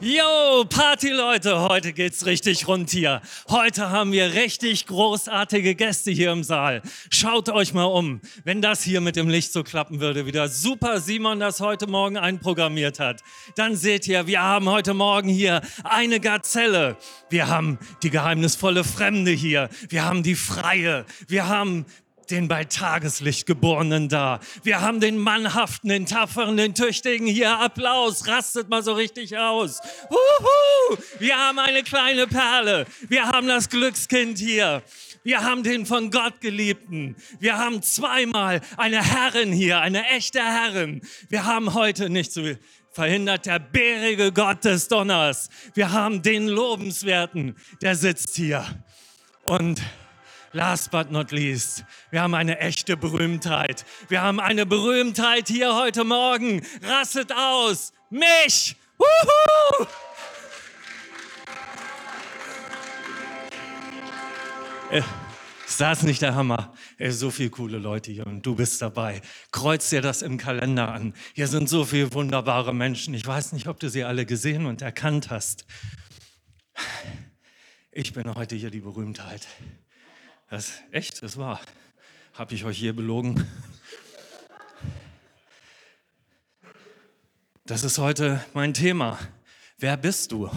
Yo, 0.00 0.64
Party-Leute, 0.68 1.60
heute 1.60 1.92
geht's 1.92 2.26
richtig 2.26 2.66
rund 2.66 2.90
hier. 2.90 3.22
Heute 3.48 3.90
haben 3.90 4.10
wir 4.10 4.34
richtig 4.34 4.86
großartige 4.86 5.76
Gäste 5.76 6.10
hier 6.10 6.32
im 6.32 6.42
Saal. 6.42 6.82
Schaut 7.10 7.48
euch 7.48 7.72
mal 7.72 7.84
um, 7.84 8.20
wenn 8.42 8.60
das 8.60 8.82
hier 8.82 9.00
mit 9.00 9.14
dem 9.14 9.28
Licht 9.28 9.52
so 9.52 9.62
klappen 9.62 10.00
würde, 10.00 10.26
wie 10.26 10.32
der 10.32 10.48
Super 10.48 11.00
Simon 11.00 11.38
das 11.38 11.60
heute 11.60 11.86
Morgen 11.86 12.16
einprogrammiert 12.16 12.98
hat. 12.98 13.22
Dann 13.54 13.76
seht 13.76 14.08
ihr, 14.08 14.26
wir 14.26 14.42
haben 14.42 14.68
heute 14.68 14.94
Morgen 14.94 15.28
hier 15.28 15.60
eine 15.84 16.18
Gazelle. 16.18 16.96
Wir 17.30 17.48
haben 17.48 17.78
die 18.02 18.10
geheimnisvolle 18.10 18.82
Fremde 18.82 19.30
hier. 19.30 19.68
Wir 19.88 20.04
haben 20.04 20.24
die 20.24 20.34
Freie. 20.34 21.06
Wir 21.28 21.48
haben 21.48 21.86
den 22.30 22.48
bei 22.48 22.64
Tageslicht 22.64 23.46
geborenen 23.46 24.08
da. 24.08 24.40
Wir 24.62 24.80
haben 24.80 25.00
den 25.00 25.18
mannhaften, 25.18 25.88
den 25.88 26.06
tapferen, 26.06 26.56
den 26.56 26.74
tüchtigen 26.74 27.26
hier. 27.26 27.58
Applaus, 27.58 28.26
rastet 28.26 28.68
mal 28.68 28.82
so 28.82 28.92
richtig 28.92 29.36
aus. 29.38 29.80
Wuhu! 30.10 30.96
Wir 31.18 31.36
haben 31.36 31.58
eine 31.58 31.82
kleine 31.82 32.26
Perle. 32.26 32.86
Wir 33.08 33.26
haben 33.28 33.46
das 33.46 33.68
Glückskind 33.68 34.38
hier. 34.38 34.82
Wir 35.22 35.42
haben 35.42 35.62
den 35.62 35.86
von 35.86 36.10
Gott 36.10 36.40
geliebten. 36.40 37.16
Wir 37.40 37.56
haben 37.56 37.82
zweimal 37.82 38.60
eine 38.76 39.02
Herrin 39.02 39.52
hier, 39.52 39.80
eine 39.80 40.04
echte 40.08 40.40
Herrin. 40.40 41.00
Wir 41.30 41.46
haben 41.46 41.72
heute 41.74 42.10
nicht 42.10 42.32
so 42.32 42.42
verhindert 42.94 43.46
der 43.46 43.58
bärige 43.58 44.32
Gott 44.32 44.64
des 44.64 44.88
Donners. 44.88 45.48
Wir 45.74 45.92
haben 45.92 46.22
den 46.22 46.46
Lobenswerten, 46.46 47.56
der 47.82 47.96
sitzt 47.96 48.36
hier. 48.36 48.64
Und 49.46 49.82
last 50.54 50.90
but 50.90 51.10
not 51.10 51.32
least, 51.32 51.84
wir 52.10 52.22
haben 52.22 52.34
eine 52.34 52.58
echte 52.58 52.96
Berühmtheit. 52.96 53.84
Wir 54.08 54.22
haben 54.22 54.40
eine 54.40 54.64
Berühmtheit 54.64 55.48
hier 55.48 55.74
heute 55.74 56.04
Morgen. 56.04 56.64
Rasset 56.82 57.32
aus. 57.32 57.92
Mich. 58.08 58.76
Wuhu! 58.96 59.86
Äh, 64.90 65.02
ist 65.66 65.80
das 65.80 66.04
nicht 66.04 66.22
der 66.22 66.36
Hammer? 66.36 66.72
Ey, 66.98 67.10
so 67.10 67.30
viele 67.30 67.50
coole 67.50 67.78
Leute 67.78 68.12
hier 68.12 68.26
und 68.26 68.46
du 68.46 68.54
bist 68.54 68.80
dabei. 68.80 69.22
Kreuz 69.50 69.90
dir 69.90 70.02
das 70.02 70.22
im 70.22 70.38
Kalender 70.38 70.92
an. 70.92 71.14
Hier 71.32 71.48
sind 71.48 71.68
so 71.68 71.84
viele 71.84 72.12
wunderbare 72.14 72.72
Menschen. 72.72 73.12
Ich 73.14 73.26
weiß 73.26 73.52
nicht, 73.52 73.66
ob 73.66 73.80
du 73.80 73.88
sie 73.88 74.04
alle 74.04 74.24
gesehen 74.24 74.66
und 74.66 74.82
erkannt 74.82 75.30
hast. 75.30 75.66
Ich 77.90 78.12
bin 78.12 78.32
heute 78.34 78.54
hier 78.54 78.70
die 78.70 78.80
Berühmtheit. 78.80 79.46
Das 80.54 80.72
echt, 80.92 81.20
das 81.24 81.36
war. 81.36 81.60
Habe 82.34 82.54
ich 82.54 82.64
euch 82.64 82.78
hier 82.78 82.94
belogen? 82.94 83.44
Das 87.66 87.82
ist 87.82 87.98
heute 87.98 88.44
mein 88.52 88.72
Thema. 88.72 89.18
Wer 89.78 89.96
bist 89.96 90.30
du? 90.30 90.48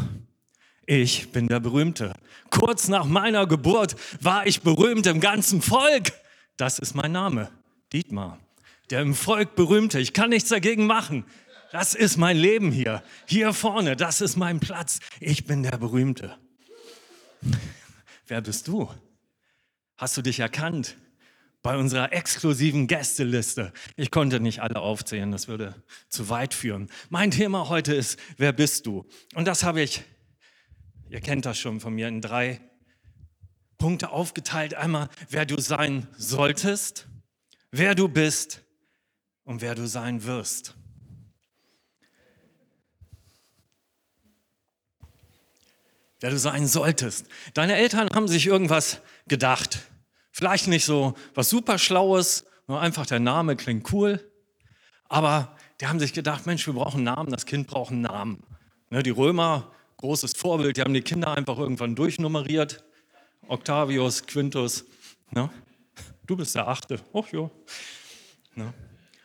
Ich 0.85 1.31
bin 1.31 1.47
der 1.47 1.59
Berühmte. 1.59 2.13
Kurz 2.51 2.89
nach 2.89 3.05
meiner 3.05 3.47
Geburt 3.47 3.95
war 4.21 4.45
ich 4.45 4.61
berühmt 4.61 5.07
im 5.07 5.19
ganzen 5.19 5.63
Volk. 5.63 6.13
Das 6.57 6.77
ist 6.77 6.93
mein 6.93 7.11
Name, 7.11 7.49
Dietmar. 7.91 8.37
Der 8.91 9.01
im 9.01 9.15
Volk 9.15 9.55
Berühmte. 9.55 9.99
Ich 9.99 10.13
kann 10.13 10.29
nichts 10.29 10.49
dagegen 10.49 10.85
machen. 10.85 11.25
Das 11.71 11.95
ist 11.95 12.17
mein 12.17 12.37
Leben 12.37 12.71
hier. 12.71 13.01
Hier 13.25 13.51
vorne, 13.51 13.95
das 13.95 14.21
ist 14.21 14.35
mein 14.35 14.59
Platz. 14.59 14.99
Ich 15.19 15.45
bin 15.45 15.63
der 15.63 15.79
Berühmte. 15.79 16.37
Wer 18.27 18.41
bist 18.41 18.67
du? 18.67 18.91
Hast 19.97 20.15
du 20.15 20.21
dich 20.21 20.39
erkannt? 20.39 20.95
Bei 21.63 21.75
unserer 21.75 22.13
exklusiven 22.13 22.87
Gästeliste. 22.87 23.73
Ich 23.95 24.11
konnte 24.11 24.39
nicht 24.39 24.61
alle 24.61 24.79
aufzählen, 24.79 25.31
das 25.31 25.47
würde 25.47 25.83
zu 26.07 26.29
weit 26.29 26.53
führen. 26.53 26.89
Mein 27.09 27.31
Thema 27.31 27.67
heute 27.67 27.93
ist, 27.93 28.19
wer 28.37 28.53
bist 28.53 28.85
du? 28.85 29.05
Und 29.33 29.45
das 29.45 29.63
habe 29.63 29.81
ich, 29.81 30.03
ihr 31.09 31.19
kennt 31.19 31.45
das 31.45 31.57
schon 31.57 31.79
von 31.79 31.93
mir, 31.93 32.07
in 32.07 32.21
drei 32.21 32.61
Punkte 33.79 34.11
aufgeteilt. 34.11 34.75
Einmal, 34.75 35.09
wer 35.29 35.45
du 35.45 35.59
sein 35.59 36.07
solltest, 36.15 37.07
wer 37.71 37.95
du 37.95 38.07
bist 38.07 38.61
und 39.43 39.61
wer 39.61 39.75
du 39.75 39.87
sein 39.87 40.23
wirst. 40.23 40.75
Wer 46.19 46.31
du 46.31 46.37
sein 46.37 46.67
solltest. 46.67 47.27
Deine 47.53 47.75
Eltern 47.75 48.09
haben 48.13 48.27
sich 48.27 48.45
irgendwas 48.47 49.01
gedacht. 49.27 49.79
Vielleicht 50.31 50.67
nicht 50.67 50.85
so 50.85 51.15
was 51.33 51.49
super 51.49 51.77
Schlaues, 51.77 52.45
nur 52.67 52.81
einfach 52.81 53.05
der 53.05 53.19
Name 53.19 53.55
klingt 53.55 53.91
cool. 53.93 54.19
Aber 55.09 55.55
die 55.79 55.87
haben 55.87 55.99
sich 55.99 56.13
gedacht, 56.13 56.45
Mensch, 56.45 56.65
wir 56.67 56.73
brauchen 56.73 57.03
Namen, 57.03 57.31
das 57.31 57.45
Kind 57.45 57.67
braucht 57.67 57.91
einen 57.91 58.01
Namen. 58.01 58.43
Ne, 58.89 59.03
die 59.03 59.09
Römer, 59.09 59.71
großes 59.97 60.33
Vorbild, 60.33 60.77
die 60.77 60.81
haben 60.81 60.93
die 60.93 61.01
Kinder 61.01 61.35
einfach 61.35 61.57
irgendwann 61.57 61.95
durchnummeriert. 61.95 62.83
Octavius, 63.47 64.25
Quintus. 64.25 64.85
Ne? 65.31 65.49
Du 66.25 66.35
bist 66.35 66.55
der 66.55 66.67
Achte. 66.67 66.99
Och 67.13 67.31
jo. 67.31 67.51
Ne? 68.55 68.73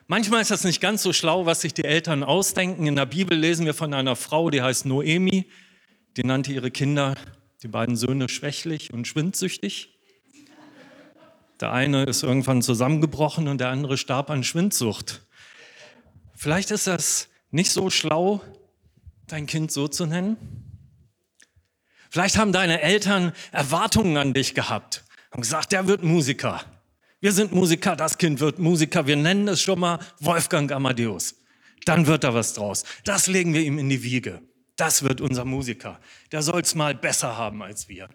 Manchmal 0.06 0.42
ist 0.42 0.50
das 0.50 0.64
nicht 0.64 0.80
ganz 0.80 1.02
so 1.02 1.12
schlau, 1.12 1.46
was 1.46 1.62
sich 1.62 1.74
die 1.74 1.84
Eltern 1.84 2.22
ausdenken. 2.22 2.86
In 2.86 2.96
der 2.96 3.06
Bibel 3.06 3.36
lesen 3.36 3.66
wir 3.66 3.74
von 3.74 3.94
einer 3.94 4.14
Frau, 4.14 4.50
die 4.50 4.62
heißt 4.62 4.86
Noemi. 4.86 5.46
Die 6.16 6.24
nannte 6.24 6.52
ihre 6.52 6.70
Kinder, 6.70 7.14
die 7.62 7.68
beiden 7.68 7.96
Söhne, 7.96 8.28
schwächlich 8.28 8.92
und 8.92 9.08
schwindsüchtig. 9.08 9.98
Der 11.60 11.72
eine 11.72 12.04
ist 12.04 12.22
irgendwann 12.22 12.60
zusammengebrochen 12.60 13.48
und 13.48 13.58
der 13.58 13.68
andere 13.68 13.96
starb 13.96 14.28
an 14.28 14.44
Schwindsucht. 14.44 15.22
Vielleicht 16.34 16.70
ist 16.70 16.86
das 16.86 17.28
nicht 17.50 17.70
so 17.70 17.88
schlau, 17.88 18.42
dein 19.26 19.46
Kind 19.46 19.72
so 19.72 19.88
zu 19.88 20.04
nennen. 20.04 20.36
Vielleicht 22.10 22.36
haben 22.36 22.52
deine 22.52 22.82
Eltern 22.82 23.32
Erwartungen 23.50 24.18
an 24.18 24.34
dich 24.34 24.54
gehabt 24.54 25.04
und 25.30 25.40
gesagt, 25.40 25.72
der 25.72 25.86
wird 25.86 26.02
Musiker. 26.02 26.60
Wir 27.20 27.32
sind 27.32 27.52
Musiker, 27.52 27.96
das 27.96 28.18
Kind 28.18 28.40
wird 28.40 28.58
Musiker. 28.58 29.06
Wir 29.06 29.16
nennen 29.16 29.48
es 29.48 29.62
schon 29.62 29.80
mal 29.80 29.98
Wolfgang 30.18 30.70
Amadeus. 30.72 31.36
Dann 31.86 32.06
wird 32.06 32.24
da 32.24 32.34
was 32.34 32.52
draus. 32.52 32.84
Das 33.04 33.28
legen 33.28 33.54
wir 33.54 33.62
ihm 33.62 33.78
in 33.78 33.88
die 33.88 34.02
Wiege 34.02 34.42
das 34.76 35.02
wird 35.02 35.20
unser 35.20 35.44
Musiker. 35.44 36.00
Der 36.30 36.42
soll 36.42 36.60
es 36.60 36.74
mal 36.74 36.94
besser 36.94 37.36
haben 37.36 37.62
als 37.62 37.88
wir. 37.88 38.08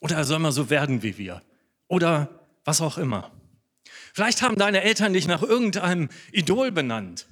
Oder 0.00 0.16
er 0.16 0.24
soll 0.24 0.38
mal 0.38 0.52
so 0.52 0.70
werden 0.70 1.02
wie 1.02 1.18
wir. 1.18 1.42
Oder 1.88 2.28
was 2.64 2.80
auch 2.80 2.98
immer. 2.98 3.30
Vielleicht 4.12 4.42
haben 4.42 4.56
deine 4.56 4.82
Eltern 4.82 5.12
dich 5.12 5.26
nach 5.26 5.42
irgendeinem 5.42 6.08
Idol 6.32 6.72
benannt. 6.72 7.26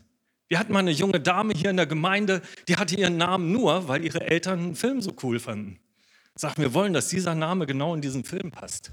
Wir 0.49 0.59
hatten 0.59 0.73
mal 0.73 0.79
eine 0.79 0.91
junge 0.91 1.21
Dame 1.21 1.53
hier 1.55 1.71
in 1.71 1.77
der 1.77 1.87
Gemeinde, 1.87 2.41
die 2.69 2.77
hatte 2.77 2.97
ihren 2.97 3.19
Namen 3.19 3.53
nur, 3.53 3.89
weil 3.89 4.05
ihre 4.05 4.23
Eltern 4.23 4.59
einen 4.59 4.77
Film 4.77 5.03
so 5.03 5.13
cool 5.23 5.39
fanden. 5.39 5.79
Sagten, 6.35 6.63
wir 6.63 6.73
wollen, 6.73 6.93
dass 6.93 7.09
dieser 7.09 7.35
Name 7.35 7.67
genau 7.67 7.95
in 7.95 8.01
diesen 8.01 8.25
Film 8.25 8.51
passt. 8.51 8.93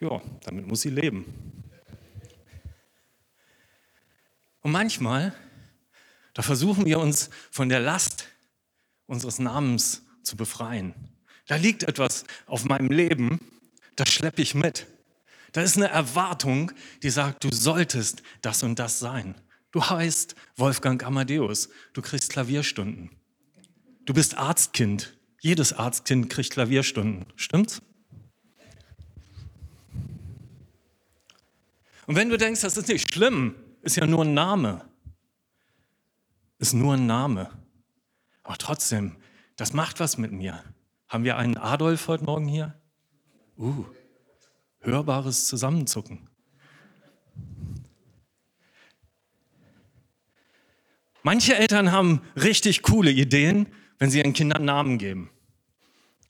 Ja, 0.00 0.20
damit 0.44 0.66
muss 0.66 0.82
sie 0.82 0.90
leben. 0.90 1.26
Und 4.62 4.72
manchmal, 4.72 5.34
da 6.32 6.42
versuchen 6.42 6.86
wir 6.86 6.98
uns 6.98 7.28
von 7.50 7.68
der 7.68 7.80
Last 7.80 8.28
unseres 9.06 9.38
Namens 9.38 10.02
zu 10.22 10.36
befreien. 10.36 10.94
Da 11.46 11.56
liegt 11.56 11.82
etwas 11.82 12.24
auf 12.46 12.64
meinem 12.64 12.88
Leben, 12.88 13.40
das 13.96 14.08
schleppe 14.08 14.42
ich 14.42 14.54
mit. 14.54 14.86
Da 15.52 15.62
ist 15.62 15.76
eine 15.76 15.88
Erwartung, 15.88 16.72
die 17.02 17.10
sagt, 17.10 17.44
du 17.44 17.50
solltest 17.52 18.22
das 18.42 18.62
und 18.62 18.78
das 18.78 18.98
sein. 18.98 19.34
Du 19.70 19.84
heißt 19.84 20.34
Wolfgang 20.56 21.04
Amadeus, 21.04 21.68
du 21.92 22.02
kriegst 22.02 22.30
Klavierstunden. 22.30 23.10
Du 24.04 24.14
bist 24.14 24.36
Arztkind. 24.36 25.16
Jedes 25.40 25.72
Arztkind 25.72 26.30
kriegt 26.30 26.50
Klavierstunden. 26.52 27.26
Stimmt's? 27.36 27.82
Und 32.06 32.16
wenn 32.16 32.28
du 32.28 32.36
denkst, 32.36 32.60
das 32.60 32.76
ist 32.76 32.88
nicht 32.88 33.12
schlimm, 33.12 33.54
ist 33.82 33.96
ja 33.96 34.06
nur 34.06 34.24
ein 34.24 34.34
Name. 34.34 34.84
Ist 36.58 36.74
nur 36.74 36.94
ein 36.94 37.06
Name. 37.06 37.50
Aber 38.44 38.56
trotzdem, 38.58 39.16
das 39.56 39.72
macht 39.72 39.98
was 40.00 40.18
mit 40.18 40.30
mir. 40.30 40.62
Haben 41.08 41.24
wir 41.24 41.36
einen 41.36 41.56
Adolf 41.56 42.08
heute 42.08 42.24
Morgen 42.24 42.46
hier? 42.46 42.74
Uh, 43.58 43.84
hörbares 44.80 45.46
Zusammenzucken. 45.46 46.28
Manche 51.22 51.56
Eltern 51.56 51.90
haben 51.90 52.20
richtig 52.36 52.82
coole 52.82 53.10
Ideen, 53.10 53.66
wenn 53.98 54.10
sie 54.10 54.18
ihren 54.18 54.34
Kindern 54.34 54.64
Namen 54.66 54.98
geben. 54.98 55.30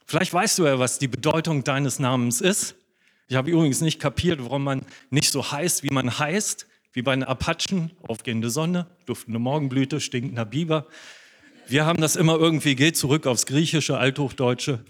Vielleicht 0.05 0.33
weißt 0.33 0.59
du 0.59 0.65
ja, 0.65 0.79
was 0.79 0.99
die 0.99 1.09
Bedeutung 1.09 1.63
deines 1.65 1.99
Namens 1.99 2.39
ist. 2.39 2.75
Ich 3.27 3.35
habe 3.35 3.49
übrigens 3.49 3.81
nicht 3.81 3.99
kapiert, 3.99 4.39
warum 4.41 4.63
man 4.63 4.85
nicht 5.09 5.31
so 5.31 5.51
heißt, 5.51 5.83
wie 5.83 5.89
man 5.89 6.17
heißt, 6.17 6.67
wie 6.93 7.01
bei 7.01 7.13
den 7.13 7.23
Apachen, 7.23 7.91
aufgehende 8.03 8.49
Sonne, 8.49 8.87
duftende 9.05 9.39
Morgenblüte, 9.39 9.99
stinkender 9.99 10.45
Biber. 10.45 10.87
Wir 11.67 11.85
haben 11.85 11.99
das 11.99 12.15
immer 12.15 12.37
irgendwie, 12.37 12.75
geht 12.75 12.95
zurück 12.95 13.25
aufs 13.25 13.47
Griechische, 13.47 13.97
Althochdeutsche. 13.97 14.85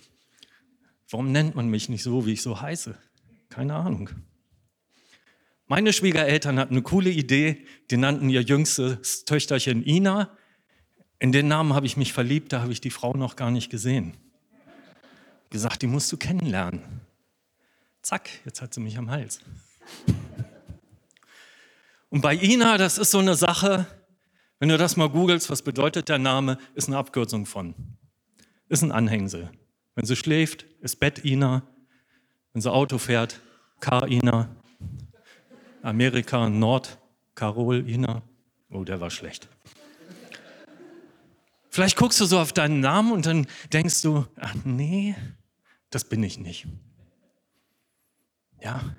Warum 1.10 1.32
nennt 1.32 1.56
man 1.56 1.70
mich 1.70 1.88
nicht 1.88 2.04
so, 2.04 2.26
wie 2.26 2.34
ich 2.34 2.42
so 2.42 2.60
heiße? 2.60 2.98
Keine 3.50 3.76
Ahnung. 3.76 4.10
Meine 5.68 5.94
Schwiegereltern 5.94 6.60
hatten 6.60 6.74
eine 6.74 6.82
coole 6.82 7.10
Idee, 7.10 7.66
die 7.90 7.98
nannten 7.98 8.30
ihr 8.30 8.42
jüngstes 8.42 9.24
Töchterchen 9.24 9.86
Ina. 9.86 10.36
In 11.20 11.32
den 11.32 11.48
Namen 11.48 11.74
habe 11.74 11.86
ich 11.86 11.96
mich 11.96 12.12
verliebt, 12.12 12.52
da 12.52 12.62
habe 12.62 12.74
ich 12.74 12.82
die 12.82 12.92
Frau 12.92 13.14
noch 13.14 13.38
gar 13.38 13.52
nicht 13.52 13.70
gesehen. 13.70 14.18
Gesagt, 15.50 15.82
die 15.82 15.88
musst 15.88 16.12
du 16.12 16.18
kennenlernen. 16.18 16.82
Zack, 18.02 18.30
jetzt 18.44 18.62
hat 18.62 18.74
sie 18.74 18.82
mich 18.82 18.98
am 18.98 19.10
Hals. 19.10 19.40
Und 22.10 22.22
bei 22.22 22.36
Ina, 22.36 22.78
das 22.78 22.98
ist 22.98 23.12
so 23.12 23.20
eine 23.20 23.36
Sache, 23.36 23.88
wenn 24.60 24.70
du 24.70 24.78
das 24.78 24.98
mal 24.98 25.10
googelst, 25.10 25.50
was 25.50 25.62
bedeutet 25.62 26.10
der 26.10 26.18
Name, 26.18 26.58
ist 26.74 26.88
eine 26.88 26.98
Abkürzung 26.98 27.46
von. 27.46 27.76
Ist 28.70 28.84
ein 28.84 28.92
Anhängsel. 28.92 29.52
Wenn 29.96 30.06
sie 30.06 30.16
schläft, 30.16 30.64
ist 30.82 31.00
Bett 31.00 31.24
Ina. 31.24 31.64
Wenn 32.54 32.62
sie 32.62 32.72
Auto 32.72 32.98
fährt, 32.98 33.42
Car 33.80 34.08
Ina. 34.08 34.50
Amerika, 35.82 36.50
Nord, 36.50 36.98
Carol 37.36 37.88
Ina. 37.88 38.24
Oh, 38.70 38.84
der 38.84 39.00
war 39.02 39.10
schlecht. 39.10 39.48
Vielleicht 41.70 41.98
guckst 41.98 42.20
du 42.22 42.26
so 42.26 42.40
auf 42.40 42.54
deinen 42.54 42.80
Namen 42.80 43.12
und 43.12 43.26
dann 43.26 43.48
denkst 43.74 44.02
du, 44.02 44.26
ach 44.38 44.56
nee, 44.64 45.16
das 45.90 46.06
bin 46.06 46.24
ich 46.24 46.40
nicht. 46.40 46.68
Ja, 48.62 48.96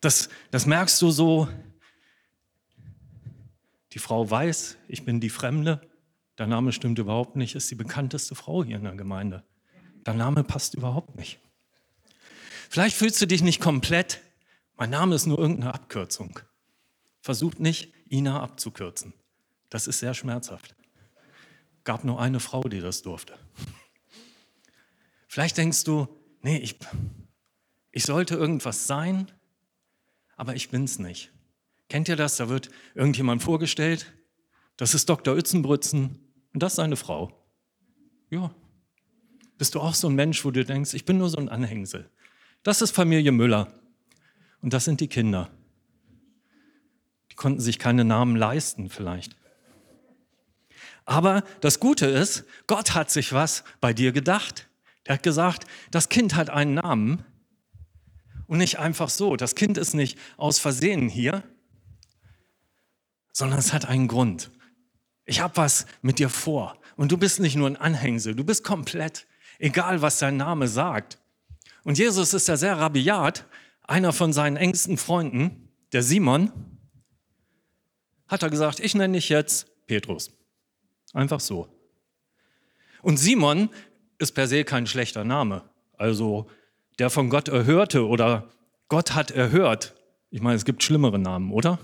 das, 0.00 0.28
das 0.50 0.66
merkst 0.66 1.00
du 1.02 1.10
so. 1.10 1.48
Die 3.92 3.98
Frau 3.98 4.28
weiß, 4.30 4.76
ich 4.88 5.04
bin 5.04 5.20
die 5.20 5.30
Fremde. 5.30 5.80
Der 6.36 6.46
Name 6.46 6.72
stimmt 6.72 6.98
überhaupt 6.98 7.36
nicht, 7.36 7.54
ist 7.54 7.70
die 7.70 7.74
bekannteste 7.74 8.34
Frau 8.34 8.62
hier 8.62 8.76
in 8.76 8.84
der 8.84 8.94
Gemeinde. 8.94 9.44
Der 10.06 10.14
Name 10.14 10.44
passt 10.44 10.74
überhaupt 10.74 11.16
nicht. 11.16 11.40
Vielleicht 12.70 12.96
fühlst 12.96 13.20
du 13.20 13.26
dich 13.26 13.42
nicht 13.42 13.60
komplett. 13.60 14.20
Mein 14.76 14.90
Name 14.90 15.14
ist 15.14 15.26
nur 15.26 15.38
irgendeine 15.38 15.74
Abkürzung. 15.74 16.38
Versucht 17.20 17.60
nicht, 17.60 17.92
Ina 18.10 18.40
abzukürzen. 18.40 19.14
Das 19.70 19.86
ist 19.86 19.98
sehr 19.98 20.14
schmerzhaft. 20.14 20.74
Gab 21.84 22.04
nur 22.04 22.20
eine 22.20 22.40
Frau, 22.40 22.62
die 22.62 22.80
das 22.80 23.02
durfte. 23.02 23.38
Vielleicht 25.26 25.56
denkst 25.56 25.84
du, 25.84 26.08
nee, 26.42 26.58
ich, 26.58 26.78
ich 27.90 28.04
sollte 28.04 28.34
irgendwas 28.34 28.86
sein, 28.86 29.30
aber 30.36 30.54
ich 30.54 30.70
bin's 30.70 30.98
nicht. 30.98 31.32
Kennt 31.88 32.08
ihr 32.08 32.16
das? 32.16 32.36
Da 32.36 32.48
wird 32.48 32.68
irgendjemand 32.94 33.42
vorgestellt. 33.42 34.12
Das 34.76 34.94
ist 34.94 35.08
Dr. 35.08 35.36
Ützenbrützen 35.36 36.18
und 36.52 36.62
das 36.62 36.72
ist 36.72 36.76
seine 36.76 36.96
Frau. 36.96 37.32
Ja. 38.30 38.54
Bist 39.56 39.74
du 39.74 39.80
auch 39.80 39.94
so 39.94 40.08
ein 40.08 40.14
Mensch, 40.14 40.44
wo 40.44 40.50
du 40.50 40.64
denkst, 40.64 40.94
ich 40.94 41.04
bin 41.04 41.18
nur 41.18 41.30
so 41.30 41.38
ein 41.38 41.48
Anhängsel? 41.48 42.08
Das 42.62 42.82
ist 42.82 42.92
Familie 42.92 43.32
Müller 43.32 43.72
und 44.60 44.72
das 44.72 44.84
sind 44.84 45.00
die 45.00 45.08
Kinder. 45.08 45.50
Die 47.30 47.34
konnten 47.34 47.60
sich 47.60 47.78
keine 47.78 48.04
Namen 48.04 48.36
leisten 48.36 48.88
vielleicht. 48.88 49.36
Aber 51.04 51.42
das 51.60 51.80
Gute 51.80 52.06
ist, 52.06 52.44
Gott 52.66 52.94
hat 52.94 53.10
sich 53.10 53.32
was 53.32 53.64
bei 53.80 53.94
dir 53.94 54.12
gedacht. 54.12 54.68
Er 55.04 55.14
hat 55.14 55.22
gesagt, 55.22 55.64
das 55.90 56.10
Kind 56.10 56.36
hat 56.36 56.50
einen 56.50 56.74
Namen 56.74 57.24
und 58.46 58.58
nicht 58.58 58.78
einfach 58.78 59.08
so. 59.08 59.34
Das 59.34 59.54
Kind 59.54 59.78
ist 59.78 59.94
nicht 59.94 60.18
aus 60.36 60.58
Versehen 60.58 61.08
hier, 61.08 61.42
sondern 63.38 63.60
es 63.60 63.72
hat 63.72 63.86
einen 63.86 64.08
Grund. 64.08 64.50
Ich 65.24 65.40
habe 65.40 65.56
was 65.56 65.86
mit 66.02 66.18
dir 66.18 66.28
vor 66.28 66.76
und 66.96 67.12
du 67.12 67.16
bist 67.16 67.38
nicht 67.38 67.54
nur 67.54 67.68
ein 67.68 67.76
Anhängsel, 67.76 68.34
du 68.34 68.42
bist 68.42 68.64
komplett, 68.64 69.28
egal 69.60 70.02
was 70.02 70.18
dein 70.18 70.36
Name 70.36 70.66
sagt. 70.66 71.18
Und 71.84 71.98
Jesus 71.98 72.34
ist 72.34 72.48
ja 72.48 72.56
sehr 72.56 72.76
rabiat. 72.76 73.46
Einer 73.84 74.12
von 74.12 74.32
seinen 74.32 74.56
engsten 74.56 74.98
Freunden, 74.98 75.68
der 75.92 76.02
Simon, 76.02 76.52
hat 78.26 78.42
er 78.42 78.50
gesagt, 78.50 78.80
ich 78.80 78.96
nenne 78.96 79.14
dich 79.14 79.28
jetzt 79.28 79.86
Petrus. 79.86 80.32
Einfach 81.14 81.40
so. 81.40 81.68
Und 83.02 83.18
Simon 83.18 83.70
ist 84.18 84.32
per 84.32 84.48
se 84.48 84.64
kein 84.64 84.86
schlechter 84.88 85.22
Name. 85.22 85.62
Also 85.96 86.50
der 86.98 87.08
von 87.08 87.30
Gott 87.30 87.48
erhörte 87.48 88.06
oder 88.06 88.50
Gott 88.88 89.14
hat 89.14 89.30
erhört. 89.30 89.94
Ich 90.30 90.42
meine, 90.42 90.56
es 90.56 90.64
gibt 90.64 90.82
schlimmere 90.82 91.20
Namen, 91.20 91.52
oder? 91.52 91.78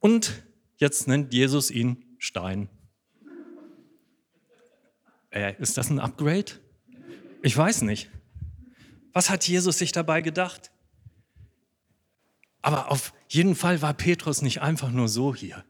Und 0.00 0.44
jetzt 0.76 1.08
nennt 1.08 1.32
Jesus 1.32 1.70
ihn 1.70 2.04
Stein. 2.18 2.68
Äh, 5.30 5.54
ist 5.60 5.76
das 5.76 5.90
ein 5.90 5.98
Upgrade? 5.98 6.52
Ich 7.42 7.56
weiß 7.56 7.82
nicht. 7.82 8.10
Was 9.12 9.30
hat 9.30 9.46
Jesus 9.46 9.78
sich 9.78 9.92
dabei 9.92 10.20
gedacht? 10.20 10.70
Aber 12.62 12.90
auf 12.90 13.12
jeden 13.28 13.54
Fall 13.54 13.82
war 13.82 13.94
Petrus 13.94 14.42
nicht 14.42 14.62
einfach 14.62 14.90
nur 14.90 15.08
so 15.08 15.34
hier. 15.34 15.64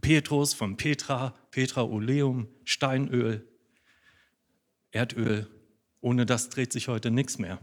Petrus 0.00 0.54
von 0.54 0.76
Petra, 0.76 1.34
Petra 1.50 1.82
Oleum, 1.82 2.48
Steinöl. 2.64 3.46
Erdöl, 4.92 5.48
ohne 6.00 6.26
das 6.26 6.48
dreht 6.48 6.72
sich 6.72 6.88
heute 6.88 7.10
nichts 7.10 7.38
mehr. 7.38 7.60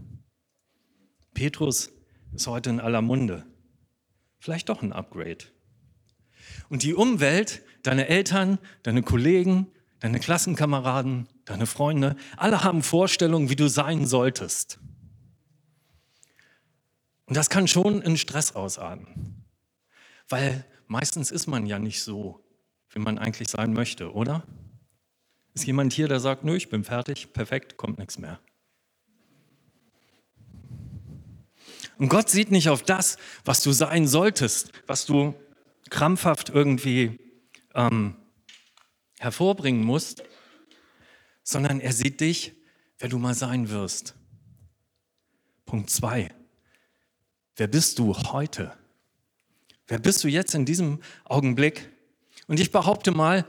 Petrus 1.34 1.92
ist 2.34 2.48
heute 2.48 2.70
in 2.70 2.80
aller 2.80 3.02
Munde. 3.02 3.46
Vielleicht 4.39 4.69
doch 4.69 4.81
ein 4.81 4.94
Upgrade. 4.94 5.45
Und 6.69 6.84
die 6.84 6.94
Umwelt, 6.94 7.63
deine 7.84 8.07
Eltern, 8.07 8.60
deine 8.84 9.01
Kollegen, 9.01 9.68
deine 10.00 10.19
Klassenkameraden, 10.19 11.28
deine 11.45 11.66
Freunde, 11.66 12.16
alle 12.36 12.63
haben 12.63 12.84
Vorstellungen, 12.84 13.50
wie 13.50 13.56
du 13.56 13.68
sein 13.68 14.06
solltest. 14.06 14.80
Und 17.25 17.36
das 17.36 17.50
kann 17.50 17.68
schon 17.68 18.01
in 18.01 18.18
Stress 18.18 18.56
ausarten. 18.56 19.45
Weil 20.30 20.66
meistens 20.88 21.31
ist 21.31 21.48
man 21.48 21.66
ja 21.66 21.80
nicht 21.80 22.01
so, 22.01 22.44
wie 22.90 23.00
man 23.00 23.18
eigentlich 23.18 23.50
sein 23.50 23.74
möchte, 23.74 24.13
oder? 24.13 24.44
Ist 25.54 25.66
jemand 25.66 25.92
hier, 25.94 26.07
der 26.07 26.19
sagt, 26.19 26.44
nö, 26.44 26.56
ich 26.56 26.69
bin 26.69 26.83
fertig, 26.83 27.33
perfekt, 27.33 27.78
kommt 27.78 27.98
nichts 27.98 28.18
mehr. 28.18 28.40
Und 31.98 32.10
Gott 32.10 32.30
sieht 32.30 32.52
nicht 32.52 32.70
auf 32.70 32.84
das, 32.84 33.18
was 33.44 33.64
du 33.64 33.72
sein 33.72 34.08
solltest, 34.08 34.72
was 34.86 35.06
du 35.06 35.34
krampfhaft 35.90 36.50
irgendwie 36.50 37.20
ähm, 37.74 38.16
hervorbringen 39.20 39.84
musst, 39.84 40.24
sondern 41.44 41.80
er 41.80 41.94
sieht 41.94 42.22
dich, 42.22 42.54
wer 43.00 43.10
du 43.10 43.18
mal 43.18 43.34
sein 43.34 43.70
wirst. 43.70 44.16
Punkt 45.66 45.90
zwei. 45.90 46.34
Wer 47.56 47.68
bist 47.68 48.00
du 48.00 48.16
heute? 48.16 48.78
Wer 49.88 50.00
bist 50.00 50.24
du 50.24 50.28
jetzt 50.28 50.54
in 50.54 50.66
diesem 50.66 51.02
Augenblick? 51.24 51.90
Und 52.48 52.60
ich 52.60 52.72
behaupte 52.72 53.12
mal, 53.12 53.46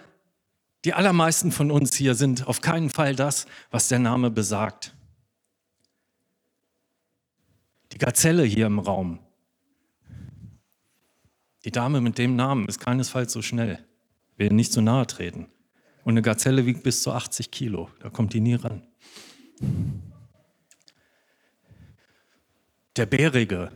die 0.85 0.95
allermeisten 0.95 1.53
von 1.53 1.71
uns 1.71 1.95
hier 1.95 2.15
sind 2.15 2.47
auf 2.47 2.61
keinen 2.61 2.89
Fall 2.89 3.15
das, 3.17 3.47
was 3.71 3.89
der 3.89 3.99
Name 3.99 4.31
besagt. 4.31 4.95
Die 7.99 8.05
Gazelle 8.05 8.45
hier 8.45 8.67
im 8.67 8.79
Raum. 8.79 9.19
Die 11.65 11.73
Dame 11.73 12.01
mit 12.01 12.17
dem 12.17 12.37
Namen 12.37 12.69
ist 12.69 12.79
keinesfalls 12.79 13.33
so 13.33 13.43
schnell. 13.43 13.85
Will 14.37 14.51
nicht 14.51 14.73
zu 14.73 14.81
nahe 14.81 15.05
treten. 15.09 15.49
Und 16.05 16.13
eine 16.13 16.23
Gazelle 16.23 16.65
wiegt 16.65 16.85
bis 16.85 17.03
zu 17.03 17.11
80 17.11 17.51
Kilo. 17.51 17.91
Da 17.99 18.09
kommt 18.09 18.35
die 18.35 18.41
nie 18.41 18.55
ran. 18.55 18.87
Der 22.95 23.07
Bärige. 23.07 23.73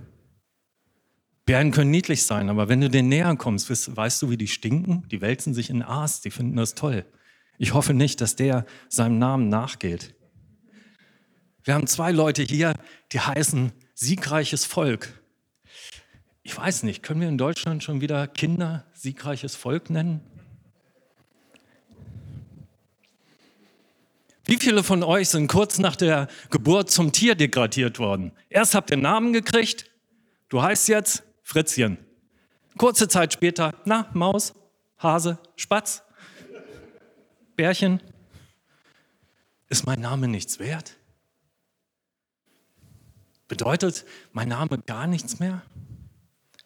Bären 1.45 1.73
können 1.73 1.91
niedlich 1.91 2.23
sein, 2.23 2.49
aber 2.49 2.69
wenn 2.69 2.81
du 2.81 2.89
denen 2.89 3.09
näher 3.09 3.35
kommst, 3.35 3.69
weißt 3.97 4.23
du, 4.23 4.31
wie 4.31 4.37
die 4.37 4.47
stinken? 4.47 5.03
Die 5.09 5.21
wälzen 5.21 5.53
sich 5.53 5.69
in 5.69 5.83
Aas, 5.83 6.21
die 6.21 6.31
finden 6.31 6.55
das 6.55 6.77
toll. 6.77 7.07
Ich 7.59 7.75
hoffe 7.75 7.93
nicht, 7.93 8.21
dass 8.21 8.37
der 8.37 8.67
seinem 8.89 9.19
Namen 9.19 9.49
nachgeht. 9.49 10.15
Wir 11.65 11.75
haben 11.75 11.89
zwei 11.89 12.13
Leute 12.13 12.45
hier, 12.45 12.75
die 13.11 13.19
heißen 13.19 13.73
siegreiches 13.95 14.65
Volk. 14.65 15.21
Ich 16.43 16.57
weiß 16.57 16.83
nicht, 16.83 17.03
können 17.03 17.21
wir 17.21 17.29
in 17.29 17.39
Deutschland 17.39 17.85
schon 17.85 18.01
wieder 18.01 18.27
Kinder 18.27 18.85
siegreiches 18.95 19.55
Volk 19.55 19.91
nennen? 19.91 20.21
Wie 24.45 24.57
viele 24.57 24.83
von 24.83 25.05
euch 25.05 25.29
sind 25.29 25.47
kurz 25.47 25.79
nach 25.79 25.95
der 25.95 26.27
Geburt 26.51 26.91
zum 26.91 27.13
Tier 27.13 27.37
degradiert 27.37 28.01
worden? 28.01 28.33
Erst 28.49 28.75
habt 28.75 28.91
ihr 28.91 28.97
Namen 28.97 29.33
gekriegt, 29.33 29.89
du 30.49 30.61
heißt 30.61 30.89
jetzt 30.89 31.23
Fritzchen. 31.45 31.99
Kurze 32.77 33.07
Zeit 33.07 33.33
später, 33.33 33.75
na, 33.85 34.11
Maus, 34.15 34.55
Hase, 34.99 35.39
Spatz, 35.57 36.03
Bärchen. 37.55 38.03
Ist 39.69 39.87
mein 39.87 40.01
Name 40.01 40.27
nichts 40.27 40.59
wert? 40.59 40.97
Bedeutet 43.53 44.07
mein 44.33 44.49
Name 44.49 44.79
gar 44.79 45.07
nichts 45.07 45.39
mehr? 45.39 45.61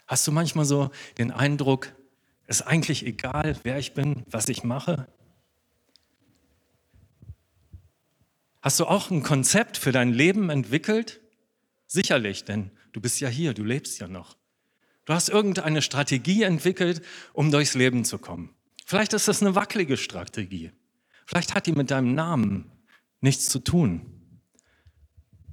Hast 0.06 0.24
du 0.24 0.30
manchmal 0.30 0.64
so 0.64 0.92
den 1.18 1.32
Eindruck, 1.32 1.92
es 2.46 2.60
ist 2.60 2.66
eigentlich 2.68 3.04
egal, 3.04 3.58
wer 3.64 3.76
ich 3.76 3.92
bin, 3.92 4.22
was 4.30 4.48
ich 4.48 4.62
mache? 4.62 5.08
Hast 8.62 8.78
du 8.78 8.86
auch 8.86 9.10
ein 9.10 9.24
Konzept 9.24 9.78
für 9.78 9.90
dein 9.90 10.12
Leben 10.12 10.48
entwickelt? 10.48 11.20
Sicherlich, 11.88 12.44
denn 12.44 12.70
du 12.92 13.00
bist 13.00 13.18
ja 13.18 13.28
hier, 13.28 13.52
du 13.52 13.64
lebst 13.64 13.98
ja 13.98 14.06
noch. 14.06 14.36
Du 15.06 15.12
hast 15.12 15.28
irgendeine 15.28 15.82
Strategie 15.82 16.44
entwickelt, 16.44 17.02
um 17.32 17.50
durchs 17.50 17.74
Leben 17.74 18.04
zu 18.04 18.18
kommen. 18.18 18.54
Vielleicht 18.84 19.12
ist 19.12 19.26
das 19.26 19.42
eine 19.42 19.56
wackelige 19.56 19.96
Strategie. 19.96 20.70
Vielleicht 21.26 21.52
hat 21.56 21.66
die 21.66 21.72
mit 21.72 21.90
deinem 21.90 22.14
Namen 22.14 22.70
nichts 23.20 23.48
zu 23.48 23.58
tun. 23.58 24.15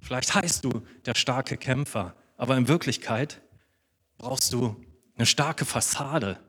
Vielleicht 0.03 0.35
heißt 0.35 0.65
du 0.65 0.85
der 1.05 1.15
starke 1.15 1.55
Kämpfer, 1.55 2.13
aber 2.35 2.57
in 2.57 2.67
Wirklichkeit 2.67 3.41
brauchst 4.17 4.51
du 4.51 4.75
eine 5.15 5.25
starke 5.25 5.63
Fassade. 5.63 6.41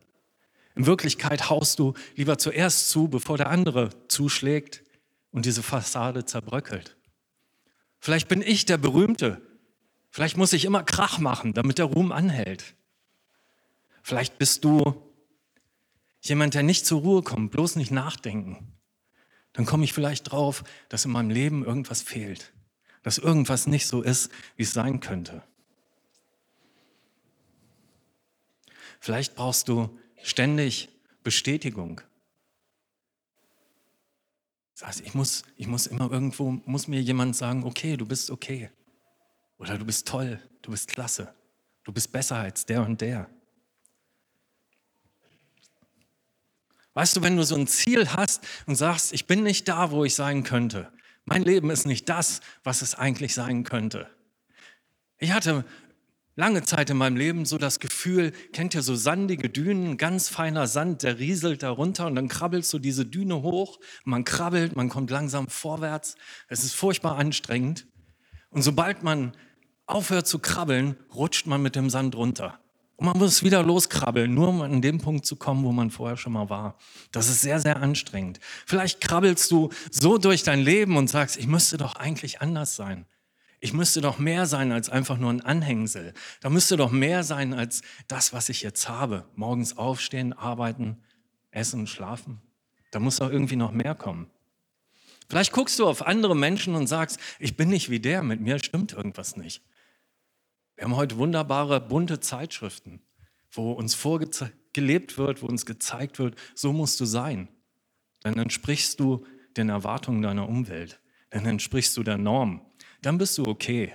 In 0.74 0.86
Wirklichkeit 0.86 1.50
haust 1.50 1.78
du 1.78 1.94
lieber 2.16 2.36
zuerst 2.36 2.90
zu, 2.90 3.06
bevor 3.06 3.36
der 3.36 3.50
andere 3.50 3.90
zuschlägt 4.08 4.82
und 5.30 5.46
diese 5.46 5.62
Fassade 5.62 6.24
zerbröckelt. 6.24 6.96
Vielleicht 8.00 8.26
bin 8.26 8.42
ich 8.42 8.64
der 8.66 8.76
Berühmte. 8.76 9.40
Vielleicht 10.10 10.36
muss 10.36 10.52
ich 10.52 10.64
immer 10.64 10.82
Krach 10.82 11.18
machen, 11.18 11.54
damit 11.54 11.78
der 11.78 11.86
Ruhm 11.86 12.10
anhält. 12.10 12.74
Vielleicht 14.02 14.36
bist 14.36 14.64
du 14.64 15.00
jemand, 16.22 16.54
der 16.54 16.64
nicht 16.64 16.86
zur 16.86 17.02
Ruhe 17.02 17.22
kommt, 17.22 17.52
bloß 17.52 17.76
nicht 17.76 17.92
nachdenken. 17.92 18.72
Dann 19.52 19.64
komme 19.64 19.84
ich 19.84 19.92
vielleicht 19.92 20.32
drauf, 20.32 20.64
dass 20.88 21.04
in 21.04 21.12
meinem 21.12 21.30
Leben 21.30 21.64
irgendwas 21.64 22.02
fehlt, 22.02 22.52
dass 23.04 23.18
irgendwas 23.18 23.68
nicht 23.68 23.86
so 23.86 24.02
ist, 24.02 24.32
wie 24.56 24.64
es 24.64 24.72
sein 24.72 24.98
könnte. 24.98 25.44
Vielleicht 28.98 29.36
brauchst 29.36 29.68
du 29.68 29.96
ständig 30.22 30.88
Bestätigung. 31.22 32.00
Das 34.72 34.88
heißt, 34.88 35.00
ich 35.02 35.14
muss, 35.14 35.44
ich 35.56 35.66
muss 35.66 35.86
immer 35.86 36.10
irgendwo, 36.10 36.50
muss 36.64 36.88
mir 36.88 37.00
jemand 37.00 37.36
sagen, 37.36 37.64
okay, 37.64 37.96
du 37.96 38.06
bist 38.06 38.30
okay. 38.30 38.70
Oder 39.58 39.78
du 39.78 39.84
bist 39.84 40.08
toll, 40.08 40.40
du 40.62 40.70
bist 40.70 40.88
klasse, 40.88 41.32
du 41.84 41.92
bist 41.92 42.10
besser 42.10 42.36
als 42.36 42.64
der 42.64 42.82
und 42.82 43.00
der. 43.02 43.28
Weißt 46.94 47.16
du, 47.16 47.22
wenn 47.22 47.36
du 47.36 47.44
so 47.44 47.56
ein 47.56 47.66
Ziel 47.66 48.08
hast 48.12 48.42
und 48.66 48.76
sagst, 48.76 49.12
ich 49.12 49.26
bin 49.26 49.42
nicht 49.42 49.68
da, 49.68 49.90
wo 49.90 50.04
ich 50.04 50.14
sein 50.14 50.42
könnte, 50.42 50.90
mein 51.24 51.42
Leben 51.42 51.70
ist 51.70 51.86
nicht 51.86 52.08
das, 52.08 52.40
was 52.62 52.82
es 52.82 52.94
eigentlich 52.94 53.34
sein 53.34 53.64
könnte. 53.64 54.08
Ich 55.18 55.32
hatte 55.32 55.64
lange 56.36 56.62
Zeit 56.62 56.90
in 56.90 56.96
meinem 56.96 57.16
Leben 57.16 57.44
so 57.46 57.58
das 57.58 57.80
Gefühl, 57.80 58.32
kennt 58.52 58.74
ihr 58.74 58.82
so 58.82 58.94
sandige 58.94 59.48
Dünen, 59.48 59.96
ganz 59.96 60.28
feiner 60.28 60.66
Sand, 60.66 61.02
der 61.02 61.18
rieselt 61.18 61.62
da 61.62 61.70
runter 61.70 62.06
und 62.06 62.16
dann 62.16 62.28
krabbelst 62.28 62.72
du 62.72 62.78
diese 62.78 63.06
Düne 63.06 63.42
hoch, 63.42 63.78
man 64.04 64.24
krabbelt, 64.24 64.76
man 64.76 64.88
kommt 64.88 65.10
langsam 65.10 65.48
vorwärts, 65.48 66.16
es 66.48 66.64
ist 66.64 66.74
furchtbar 66.74 67.16
anstrengend 67.16 67.86
und 68.50 68.62
sobald 68.62 69.02
man 69.02 69.36
aufhört 69.86 70.26
zu 70.26 70.38
krabbeln, 70.38 70.96
rutscht 71.14 71.46
man 71.46 71.62
mit 71.62 71.76
dem 71.76 71.90
Sand 71.90 72.16
runter. 72.16 72.58
Und 72.96 73.06
man 73.06 73.18
muss 73.18 73.42
wieder 73.42 73.62
loskrabbeln, 73.62 74.32
nur 74.32 74.48
um 74.48 74.62
an 74.62 74.80
den 74.80 74.98
Punkt 74.98 75.26
zu 75.26 75.36
kommen, 75.36 75.64
wo 75.64 75.72
man 75.72 75.90
vorher 75.90 76.16
schon 76.16 76.32
mal 76.32 76.48
war. 76.48 76.78
Das 77.10 77.28
ist 77.28 77.40
sehr, 77.40 77.58
sehr 77.58 77.76
anstrengend. 77.76 78.38
Vielleicht 78.66 79.00
krabbelst 79.00 79.50
du 79.50 79.70
so 79.90 80.16
durch 80.16 80.44
dein 80.44 80.60
Leben 80.60 80.96
und 80.96 81.10
sagst, 81.10 81.36
ich 81.36 81.48
müsste 81.48 81.76
doch 81.76 81.96
eigentlich 81.96 82.40
anders 82.40 82.76
sein. 82.76 83.06
Ich 83.58 83.72
müsste 83.72 84.00
doch 84.00 84.18
mehr 84.18 84.46
sein 84.46 84.72
als 84.72 84.90
einfach 84.90 85.16
nur 85.16 85.30
ein 85.30 85.40
Anhängsel. 85.40 86.12
Da 86.40 86.50
müsste 86.50 86.76
doch 86.76 86.90
mehr 86.90 87.24
sein 87.24 87.52
als 87.54 87.82
das, 88.06 88.32
was 88.32 88.48
ich 88.48 88.62
jetzt 88.62 88.88
habe. 88.88 89.24
Morgens 89.34 89.76
aufstehen, 89.76 90.32
arbeiten, 90.32 90.98
essen, 91.50 91.86
schlafen. 91.86 92.42
Da 92.90 93.00
muss 93.00 93.16
doch 93.16 93.30
irgendwie 93.30 93.56
noch 93.56 93.72
mehr 93.72 93.94
kommen. 93.94 94.30
Vielleicht 95.28 95.52
guckst 95.52 95.78
du 95.78 95.88
auf 95.88 96.06
andere 96.06 96.36
Menschen 96.36 96.74
und 96.74 96.86
sagst, 96.86 97.18
ich 97.38 97.56
bin 97.56 97.70
nicht 97.70 97.90
wie 97.90 98.00
der, 98.00 98.22
mit 98.22 98.40
mir 98.40 98.58
stimmt 98.58 98.92
irgendwas 98.92 99.36
nicht. 99.36 99.62
Wir 100.76 100.84
haben 100.84 100.96
heute 100.96 101.16
wunderbare, 101.18 101.80
bunte 101.80 102.20
Zeitschriften, 102.20 103.00
wo 103.50 103.72
uns 103.72 103.94
vorgelebt 103.94 105.18
wird, 105.18 105.42
wo 105.42 105.46
uns 105.46 105.66
gezeigt 105.66 106.18
wird, 106.18 106.36
so 106.54 106.72
musst 106.72 107.00
du 107.00 107.04
sein. 107.04 107.48
Dann 108.20 108.34
entsprichst 108.34 108.98
du 108.98 109.26
den 109.56 109.68
Erwartungen 109.68 110.22
deiner 110.22 110.48
Umwelt. 110.48 111.00
Dann 111.30 111.46
entsprichst 111.46 111.96
du 111.96 112.02
der 112.02 112.18
Norm 112.18 112.62
dann 113.04 113.18
bist 113.18 113.36
du 113.36 113.44
okay. 113.46 113.94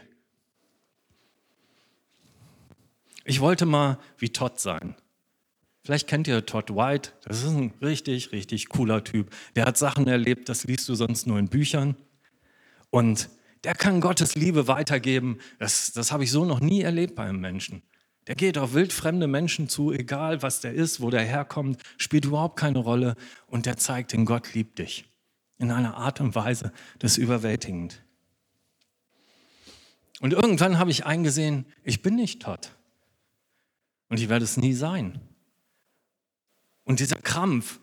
Ich 3.25 3.39
wollte 3.41 3.65
mal 3.65 3.97
wie 4.17 4.29
Todd 4.29 4.59
sein. 4.59 4.95
Vielleicht 5.83 6.07
kennt 6.07 6.27
ihr 6.27 6.45
Todd 6.45 6.75
White, 6.75 7.13
das 7.23 7.43
ist 7.43 7.49
ein 7.49 7.73
richtig, 7.81 8.31
richtig 8.31 8.69
cooler 8.69 9.03
Typ. 9.03 9.31
Der 9.55 9.65
hat 9.65 9.77
Sachen 9.77 10.07
erlebt, 10.07 10.49
das 10.49 10.65
liest 10.65 10.87
du 10.89 10.95
sonst 10.95 11.25
nur 11.25 11.39
in 11.39 11.47
Büchern. 11.47 11.95
Und 12.91 13.29
der 13.63 13.75
kann 13.75 14.01
Gottes 14.01 14.35
Liebe 14.35 14.67
weitergeben. 14.67 15.39
Das, 15.57 15.91
das 15.91 16.11
habe 16.11 16.23
ich 16.23 16.31
so 16.31 16.45
noch 16.45 16.59
nie 16.59 16.81
erlebt 16.81 17.15
bei 17.15 17.23
einem 17.23 17.39
Menschen. 17.39 17.83
Der 18.27 18.35
geht 18.35 18.57
auf 18.57 18.73
wildfremde 18.73 19.27
Menschen 19.27 19.69
zu, 19.69 19.91
egal 19.91 20.41
was 20.43 20.61
der 20.61 20.73
ist, 20.73 21.01
wo 21.01 21.09
der 21.09 21.23
herkommt, 21.23 21.81
spielt 21.97 22.25
überhaupt 22.25 22.59
keine 22.59 22.79
Rolle. 22.79 23.15
Und 23.47 23.65
der 23.65 23.77
zeigt, 23.77 24.13
den 24.13 24.25
Gott 24.25 24.53
liebt 24.53 24.79
dich. 24.79 25.05
In 25.57 25.71
einer 25.71 25.97
Art 25.97 26.21
und 26.21 26.35
Weise, 26.35 26.71
das 26.99 27.13
ist 27.13 27.17
überwältigend. 27.17 28.01
Und 30.21 30.33
irgendwann 30.33 30.77
habe 30.77 30.91
ich 30.91 31.05
eingesehen, 31.05 31.65
ich 31.83 32.01
bin 32.01 32.15
nicht 32.15 32.41
Todd. 32.41 32.75
Und 34.09 34.19
ich 34.19 34.29
werde 34.29 34.43
es 34.43 34.57
nie 34.57 34.73
sein. 34.73 35.19
Und 36.83 36.99
dieser 36.99 37.17
Krampf 37.17 37.79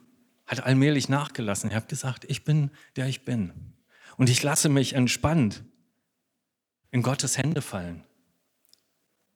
hat 0.46 0.64
allmählich 0.64 1.08
nachgelassen. 1.08 1.70
Ich 1.70 1.76
habe 1.76 1.86
gesagt, 1.86 2.24
ich 2.28 2.44
bin 2.44 2.70
der 2.96 3.06
ich 3.06 3.24
bin. 3.24 3.75
Und 4.16 4.30
ich 4.30 4.42
lasse 4.42 4.68
mich 4.68 4.94
entspannt 4.94 5.62
in 6.90 7.02
Gottes 7.02 7.36
Hände 7.36 7.62
fallen. 7.62 8.04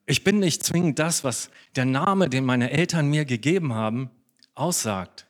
Ich 0.07 0.25
bin 0.25 0.39
nicht 0.39 0.65
zwingend 0.65 0.99
das, 0.99 1.23
was 1.23 1.51
der 1.77 1.85
Name, 1.85 2.29
den 2.29 2.45
meine 2.45 2.71
Eltern 2.71 3.09
mir 3.09 3.25
gegeben 3.25 3.75
haben, 3.75 4.11
aussagt, 4.55 5.27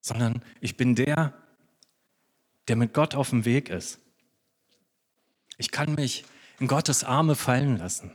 sondern 0.00 0.42
ich 0.60 0.76
bin 0.76 0.94
der, 0.94 1.32
der 2.66 2.76
mit 2.76 2.92
Gott 2.92 3.14
auf 3.14 3.30
dem 3.30 3.44
Weg 3.44 3.68
ist. 3.70 3.98
Ich 5.56 5.70
kann 5.70 5.94
mich 5.94 6.24
in 6.60 6.66
Gottes 6.66 7.04
Arme 7.04 7.34
fallen 7.34 7.78
lassen. 7.78 8.12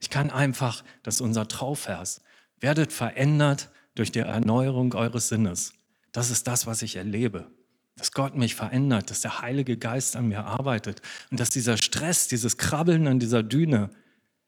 Ich 0.00 0.10
kann 0.10 0.30
einfach, 0.30 0.82
das 1.02 1.16
ist 1.16 1.20
unser 1.20 1.48
Trauvers, 1.48 2.22
werdet 2.60 2.92
verändert 2.92 3.70
durch 3.94 4.12
die 4.12 4.20
Erneuerung 4.20 4.94
eures 4.94 5.28
Sinnes. 5.28 5.74
Das 6.12 6.30
ist 6.30 6.46
das, 6.46 6.66
was 6.66 6.82
ich 6.82 6.96
erlebe. 6.96 7.50
Dass 7.98 8.12
Gott 8.12 8.36
mich 8.36 8.54
verändert, 8.54 9.10
dass 9.10 9.20
der 9.20 9.42
Heilige 9.42 9.76
Geist 9.76 10.16
an 10.16 10.28
mir 10.28 10.44
arbeitet 10.44 11.02
und 11.30 11.40
dass 11.40 11.50
dieser 11.50 11.76
Stress, 11.76 12.28
dieses 12.28 12.56
Krabbeln 12.56 13.06
an 13.08 13.18
dieser 13.18 13.42
Düne, 13.42 13.90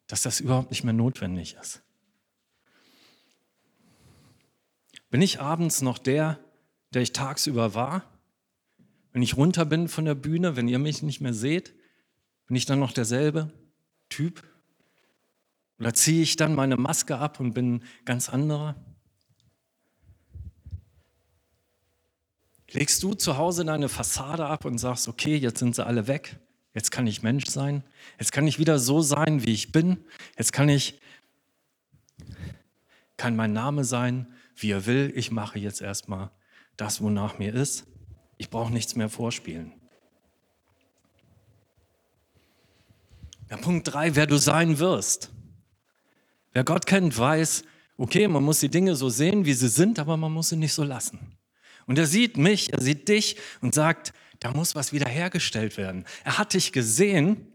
dass 0.07 0.23
das 0.23 0.41
überhaupt 0.41 0.71
nicht 0.71 0.85
mehr 0.85 0.93
notwendig 0.93 1.57
ist. 1.61 1.83
Bin 5.11 5.21
ich 5.21 5.41
abends 5.41 5.83
noch 5.83 5.99
der, 5.99 6.39
der 6.95 7.03
ich 7.03 7.13
tagsüber 7.13 7.75
war? 7.75 8.05
Wenn 9.13 9.23
ich 9.23 9.37
runter 9.37 9.65
bin 9.65 9.89
von 9.89 10.05
der 10.05 10.15
Bühne, 10.15 10.55
wenn 10.55 10.69
ihr 10.69 10.79
mich 10.79 11.03
nicht 11.03 11.21
mehr 11.21 11.35
seht? 11.35 11.75
Bin 12.47 12.57
ich 12.57 12.67
dann 12.67 12.79
noch 12.79 12.93
derselbe 12.93 13.53
Typ? 14.09 14.45
Oder 15.81 15.95
ziehe 15.95 16.23
ich 16.23 16.37
dann 16.37 16.55
meine 16.55 16.77
Maske 16.77 17.19
ab 17.19 17.41
und 17.41 17.55
bin 17.55 17.83
ganz 18.05 18.29
anderer? 18.29 18.77
Legst 22.73 23.03
du 23.03 23.15
zu 23.15 23.37
Hause 23.37 23.65
deine 23.65 23.89
Fassade 23.89 24.47
ab 24.47 24.65
und 24.65 24.79
sagst, 24.79 25.09
okay, 25.09 25.37
jetzt 25.37 25.59
sind 25.59 25.75
sie 25.75 25.85
alle 25.85 26.07
weg, 26.07 26.39
jetzt 26.73 26.93
kann 26.93 27.07
ich 27.07 27.23
Mensch 27.23 27.47
sein, 27.47 27.83
jetzt 28.19 28.31
kann 28.31 28.47
ich 28.47 28.61
wieder 28.61 28.79
so 28.79 29.01
sein, 29.01 29.45
wie 29.45 29.53
ich 29.53 29.73
bin, 29.73 30.05
jetzt 30.39 30.53
kann 30.53 30.69
ich, 30.69 31.01
kann 33.17 33.35
mein 33.35 33.53
Name 33.53 33.85
sein, 33.85 34.33
wie 34.55 34.71
er 34.71 34.87
will, 34.87 35.13
ich 35.17 35.33
mache 35.33 35.59
jetzt 35.59 35.83
erstmal 35.83 36.31
das, 36.77 37.03
wonach 37.03 37.39
mir 37.39 37.55
ist, 37.55 37.87
ich 38.37 38.51
brauche 38.51 38.73
nichts 38.73 38.95
mehr 38.95 39.09
vorspielen. 39.09 39.73
Ja, 43.51 43.57
Punkt 43.57 43.93
drei, 43.93 44.15
wer 44.15 44.29
du 44.29 44.39
sein 44.39 44.79
wirst. 44.79 45.33
Wer 46.53 46.63
Gott 46.63 46.87
kennt, 46.87 47.19
weiß, 47.19 47.65
okay, 47.97 48.29
man 48.29 48.45
muss 48.45 48.61
die 48.61 48.69
Dinge 48.69 48.95
so 48.95 49.09
sehen, 49.09 49.45
wie 49.45 49.55
sie 49.55 49.69
sind, 49.69 49.99
aber 49.99 50.17
man 50.17 50.33
muss 50.33 50.51
sie 50.51 50.57
nicht 50.57 50.73
so 50.73 50.85
lassen. 50.85 51.37
Und 51.91 51.99
er 51.99 52.07
sieht 52.07 52.37
mich, 52.37 52.73
er 52.73 52.81
sieht 52.81 53.09
dich 53.09 53.35
und 53.61 53.75
sagt, 53.75 54.13
da 54.39 54.53
muss 54.53 54.77
was 54.77 54.93
wiederhergestellt 54.93 55.77
werden. 55.77 56.05
Er 56.23 56.39
hat 56.39 56.55
dich 56.55 56.71
gesehen, 56.71 57.49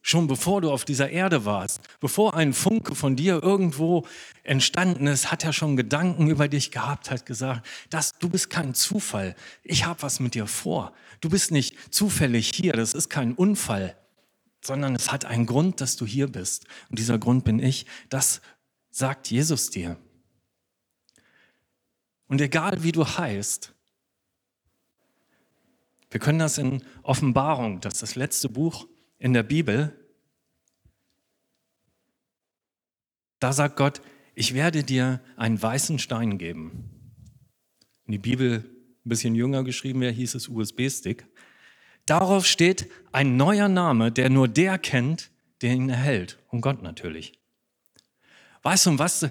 schon 0.00 0.28
bevor 0.28 0.62
du 0.62 0.70
auf 0.70 0.86
dieser 0.86 1.10
Erde 1.10 1.44
warst, 1.44 1.82
bevor 2.00 2.32
ein 2.32 2.54
Funke 2.54 2.94
von 2.94 3.16
dir 3.16 3.42
irgendwo 3.42 4.06
entstanden 4.44 5.06
ist, 5.08 5.30
hat 5.30 5.44
er 5.44 5.52
schon 5.52 5.76
Gedanken 5.76 6.30
über 6.30 6.48
dich 6.48 6.70
gehabt, 6.70 7.10
hat 7.10 7.26
gesagt, 7.26 7.66
dass 7.90 8.12
du 8.18 8.30
bist 8.30 8.48
kein 8.48 8.72
Zufall. 8.72 9.36
Ich 9.62 9.84
habe 9.84 10.00
was 10.00 10.20
mit 10.20 10.32
dir 10.32 10.46
vor. 10.46 10.94
Du 11.20 11.28
bist 11.28 11.50
nicht 11.50 11.76
zufällig 11.94 12.50
hier. 12.54 12.72
Das 12.72 12.94
ist 12.94 13.10
kein 13.10 13.34
Unfall 13.34 13.94
sondern 14.64 14.94
es 14.94 15.10
hat 15.10 15.24
einen 15.24 15.44
Grund, 15.44 15.80
dass 15.80 15.96
du 15.96 16.06
hier 16.06 16.28
bist. 16.28 16.66
Und 16.88 17.00
dieser 17.00 17.18
Grund 17.18 17.44
bin 17.44 17.58
ich. 17.58 17.84
Das 18.10 18.40
sagt 18.92 19.28
Jesus 19.28 19.70
dir. 19.70 19.96
Und 22.28 22.40
egal 22.40 22.84
wie 22.84 22.92
du 22.92 23.04
heißt, 23.04 23.74
wir 26.12 26.20
können 26.20 26.38
das 26.38 26.58
in 26.58 26.82
Offenbarung, 27.02 27.80
das 27.80 27.94
ist 27.94 28.02
das 28.02 28.14
letzte 28.14 28.48
Buch 28.48 28.86
in 29.18 29.32
der 29.32 29.42
Bibel, 29.42 29.98
da 33.40 33.52
sagt 33.52 33.76
Gott, 33.76 34.00
ich 34.34 34.54
werde 34.54 34.84
dir 34.84 35.20
einen 35.36 35.60
weißen 35.60 35.98
Stein 35.98 36.38
geben. 36.38 36.90
In 38.04 38.12
die 38.12 38.18
Bibel 38.18 38.64
ein 39.04 39.08
bisschen 39.08 39.34
jünger 39.34 39.64
geschrieben 39.64 40.00
wäre, 40.00 40.12
hieß 40.12 40.34
es 40.34 40.48
USB-Stick. 40.48 41.26
Darauf 42.06 42.46
steht 42.46 42.88
ein 43.10 43.36
neuer 43.36 43.68
Name, 43.68 44.12
der 44.12 44.30
nur 44.30 44.48
der 44.48 44.78
kennt, 44.78 45.30
der 45.60 45.72
ihn 45.72 45.88
erhält. 45.88 46.38
Und 46.48 46.60
Gott 46.60 46.82
natürlich. 46.82 47.32
Weißt 48.62 48.86
du, 48.86 48.98
was? 48.98 49.28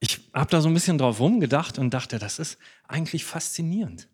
Ich 0.00 0.20
habe 0.32 0.50
da 0.50 0.60
so 0.60 0.68
ein 0.68 0.74
bisschen 0.74 0.98
drauf 0.98 1.20
rumgedacht 1.20 1.78
und 1.78 1.94
dachte, 1.94 2.18
das 2.18 2.38
ist 2.38 2.58
eigentlich 2.88 3.24
faszinierend. 3.24 4.08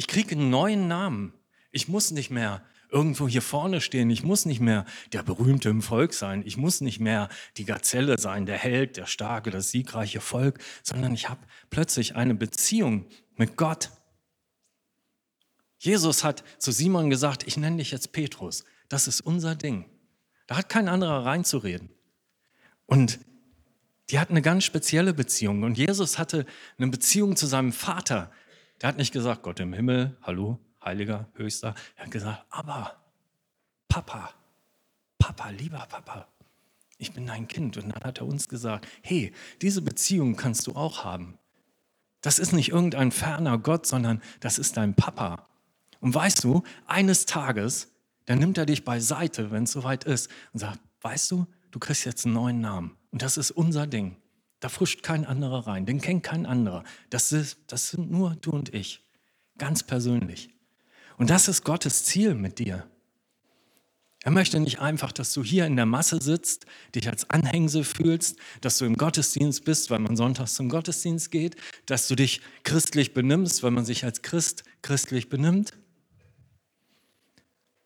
Ich 0.00 0.06
kriege 0.06 0.34
einen 0.34 0.48
neuen 0.48 0.88
Namen. 0.88 1.34
Ich 1.72 1.86
muss 1.86 2.10
nicht 2.10 2.30
mehr 2.30 2.62
irgendwo 2.88 3.28
hier 3.28 3.42
vorne 3.42 3.82
stehen. 3.82 4.08
Ich 4.08 4.22
muss 4.22 4.46
nicht 4.46 4.58
mehr 4.58 4.86
der 5.12 5.22
Berühmte 5.22 5.68
im 5.68 5.82
Volk 5.82 6.14
sein. 6.14 6.42
Ich 6.46 6.56
muss 6.56 6.80
nicht 6.80 7.00
mehr 7.00 7.28
die 7.58 7.66
Gazelle 7.66 8.18
sein, 8.18 8.46
der 8.46 8.56
Held, 8.56 8.96
der 8.96 9.04
starke, 9.04 9.50
das 9.50 9.70
siegreiche 9.70 10.22
Volk, 10.22 10.58
sondern 10.82 11.12
ich 11.12 11.28
habe 11.28 11.42
plötzlich 11.68 12.16
eine 12.16 12.34
Beziehung 12.34 13.04
mit 13.36 13.58
Gott. 13.58 13.90
Jesus 15.76 16.24
hat 16.24 16.44
zu 16.56 16.72
Simon 16.72 17.10
gesagt, 17.10 17.46
ich 17.46 17.58
nenne 17.58 17.76
dich 17.76 17.90
jetzt 17.90 18.12
Petrus. 18.12 18.64
Das 18.88 19.06
ist 19.06 19.20
unser 19.20 19.54
Ding. 19.54 19.84
Da 20.46 20.56
hat 20.56 20.70
kein 20.70 20.88
anderer 20.88 21.26
reinzureden. 21.26 21.90
Und 22.86 23.18
die 24.08 24.18
hatten 24.18 24.32
eine 24.32 24.40
ganz 24.40 24.64
spezielle 24.64 25.12
Beziehung. 25.12 25.62
Und 25.62 25.76
Jesus 25.76 26.18
hatte 26.18 26.46
eine 26.78 26.88
Beziehung 26.88 27.36
zu 27.36 27.46
seinem 27.46 27.74
Vater. 27.74 28.32
Der 28.80 28.88
hat 28.88 28.96
nicht 28.96 29.12
gesagt, 29.12 29.42
Gott 29.42 29.60
im 29.60 29.72
Himmel, 29.72 30.16
hallo, 30.22 30.58
Heiliger, 30.84 31.28
Höchster. 31.34 31.74
Er 31.96 32.04
hat 32.04 32.10
gesagt, 32.10 32.44
aber 32.50 32.96
Papa, 33.88 34.30
Papa, 35.18 35.50
lieber 35.50 35.86
Papa, 35.88 36.26
ich 36.96 37.12
bin 37.12 37.26
dein 37.26 37.48
Kind. 37.48 37.76
Und 37.76 37.90
dann 37.90 38.02
hat 38.02 38.18
er 38.18 38.26
uns 38.26 38.48
gesagt, 38.48 38.86
hey, 39.02 39.32
diese 39.60 39.82
Beziehung 39.82 40.36
kannst 40.36 40.66
du 40.66 40.72
auch 40.74 41.04
haben. 41.04 41.38
Das 42.22 42.38
ist 42.38 42.52
nicht 42.52 42.70
irgendein 42.70 43.12
ferner 43.12 43.58
Gott, 43.58 43.86
sondern 43.86 44.22
das 44.40 44.58
ist 44.58 44.76
dein 44.76 44.94
Papa. 44.94 45.46
Und 46.00 46.14
weißt 46.14 46.44
du, 46.44 46.62
eines 46.86 47.26
Tages, 47.26 47.88
dann 48.26 48.38
nimmt 48.38 48.58
er 48.58 48.66
dich 48.66 48.84
beiseite, 48.84 49.50
wenn 49.50 49.64
es 49.64 49.72
soweit 49.72 50.04
ist, 50.04 50.30
und 50.52 50.60
sagt, 50.60 50.78
weißt 51.02 51.30
du, 51.30 51.46
du 51.70 51.78
kriegst 51.78 52.04
jetzt 52.04 52.24
einen 52.24 52.34
neuen 52.34 52.60
Namen. 52.60 52.96
Und 53.10 53.22
das 53.22 53.36
ist 53.36 53.50
unser 53.50 53.86
Ding. 53.86 54.16
Da 54.60 54.68
frischt 54.68 55.02
kein 55.02 55.24
anderer 55.24 55.66
rein, 55.66 55.86
den 55.86 56.00
kennt 56.00 56.22
kein 56.22 56.44
anderer. 56.44 56.84
Das, 57.08 57.32
ist, 57.32 57.58
das 57.66 57.90
sind 57.90 58.10
nur 58.10 58.36
du 58.36 58.50
und 58.50 58.74
ich, 58.74 59.02
ganz 59.56 59.82
persönlich. 59.82 60.50
Und 61.16 61.30
das 61.30 61.48
ist 61.48 61.64
Gottes 61.64 62.04
Ziel 62.04 62.34
mit 62.34 62.58
dir. 62.58 62.86
Er 64.22 64.30
möchte 64.30 64.60
nicht 64.60 64.80
einfach, 64.80 65.12
dass 65.12 65.32
du 65.32 65.42
hier 65.42 65.64
in 65.64 65.76
der 65.76 65.86
Masse 65.86 66.20
sitzt, 66.20 66.66
dich 66.94 67.08
als 67.08 67.30
Anhängsel 67.30 67.84
fühlst, 67.84 68.38
dass 68.60 68.76
du 68.76 68.84
im 68.84 68.98
Gottesdienst 68.98 69.64
bist, 69.64 69.90
weil 69.90 69.98
man 69.98 70.14
sonntags 70.14 70.54
zum 70.54 70.68
Gottesdienst 70.68 71.30
geht, 71.30 71.56
dass 71.86 72.06
du 72.06 72.16
dich 72.16 72.42
christlich 72.62 73.14
benimmst, 73.14 73.62
weil 73.62 73.70
man 73.70 73.86
sich 73.86 74.04
als 74.04 74.20
Christ 74.20 74.64
christlich 74.82 75.30
benimmt, 75.30 75.72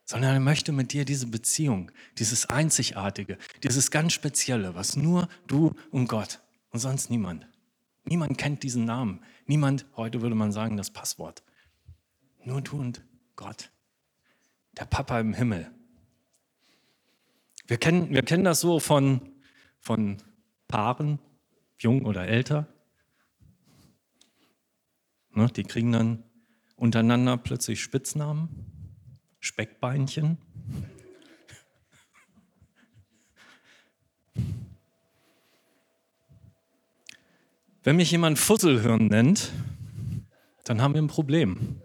sondern 0.05 0.35
er 0.35 0.41
möchte 0.41 0.73
mit 0.73 0.93
dir 0.93 1.05
diese 1.05 1.29
Beziehung, 1.29 1.93
dieses 2.19 2.47
Einzigartige, 2.47 3.39
dieses 3.63 3.93
ganz 3.93 4.13
Spezielle, 4.13 4.75
was 4.75 4.97
nur 4.97 5.29
du 5.47 5.73
und 5.93 6.09
Gott 6.09 6.41
und 6.75 6.81
sonst 6.81 7.09
niemand. 7.09 7.47
Niemand 8.05 8.37
kennt 8.37 8.65
diesen 8.65 8.85
Namen. 8.85 9.21
Niemand, 9.47 9.87
heute 9.95 10.23
würde 10.23 10.35
man 10.35 10.51
sagen, 10.51 10.77
das 10.77 10.91
Passwort. 10.91 11.45
Nur 12.43 12.63
du 12.63 12.77
und 12.77 13.05
Gott, 13.37 13.71
der 14.77 14.85
Papa 14.85 15.21
im 15.21 15.35
Himmel. 15.35 15.71
Wir 17.69 17.77
kennen, 17.77 18.11
wir 18.11 18.23
kennen 18.23 18.43
das 18.43 18.61
so 18.61 18.81
von, 18.81 19.21
von 19.79 20.21
Paaren, 20.67 21.21
jung 21.79 22.05
oder 22.05 22.27
älter. 22.27 22.67
Ne, 25.31 25.47
die 25.47 25.63
kriegen 25.63 25.93
dann 25.93 26.25
untereinander 26.75 27.37
plötzlich 27.37 27.81
Spitznamen, 27.81 28.49
Speckbeinchen. 29.39 30.39
Wenn 37.85 37.97
mich 37.97 38.11
jemand 38.11 38.39
Fusselhirn 38.39 39.09
nennt, 39.09 39.53
dann 40.65 40.81
haben 40.81 40.95
wir 40.95 41.03
ein 41.03 41.09
Problem. 41.09 41.83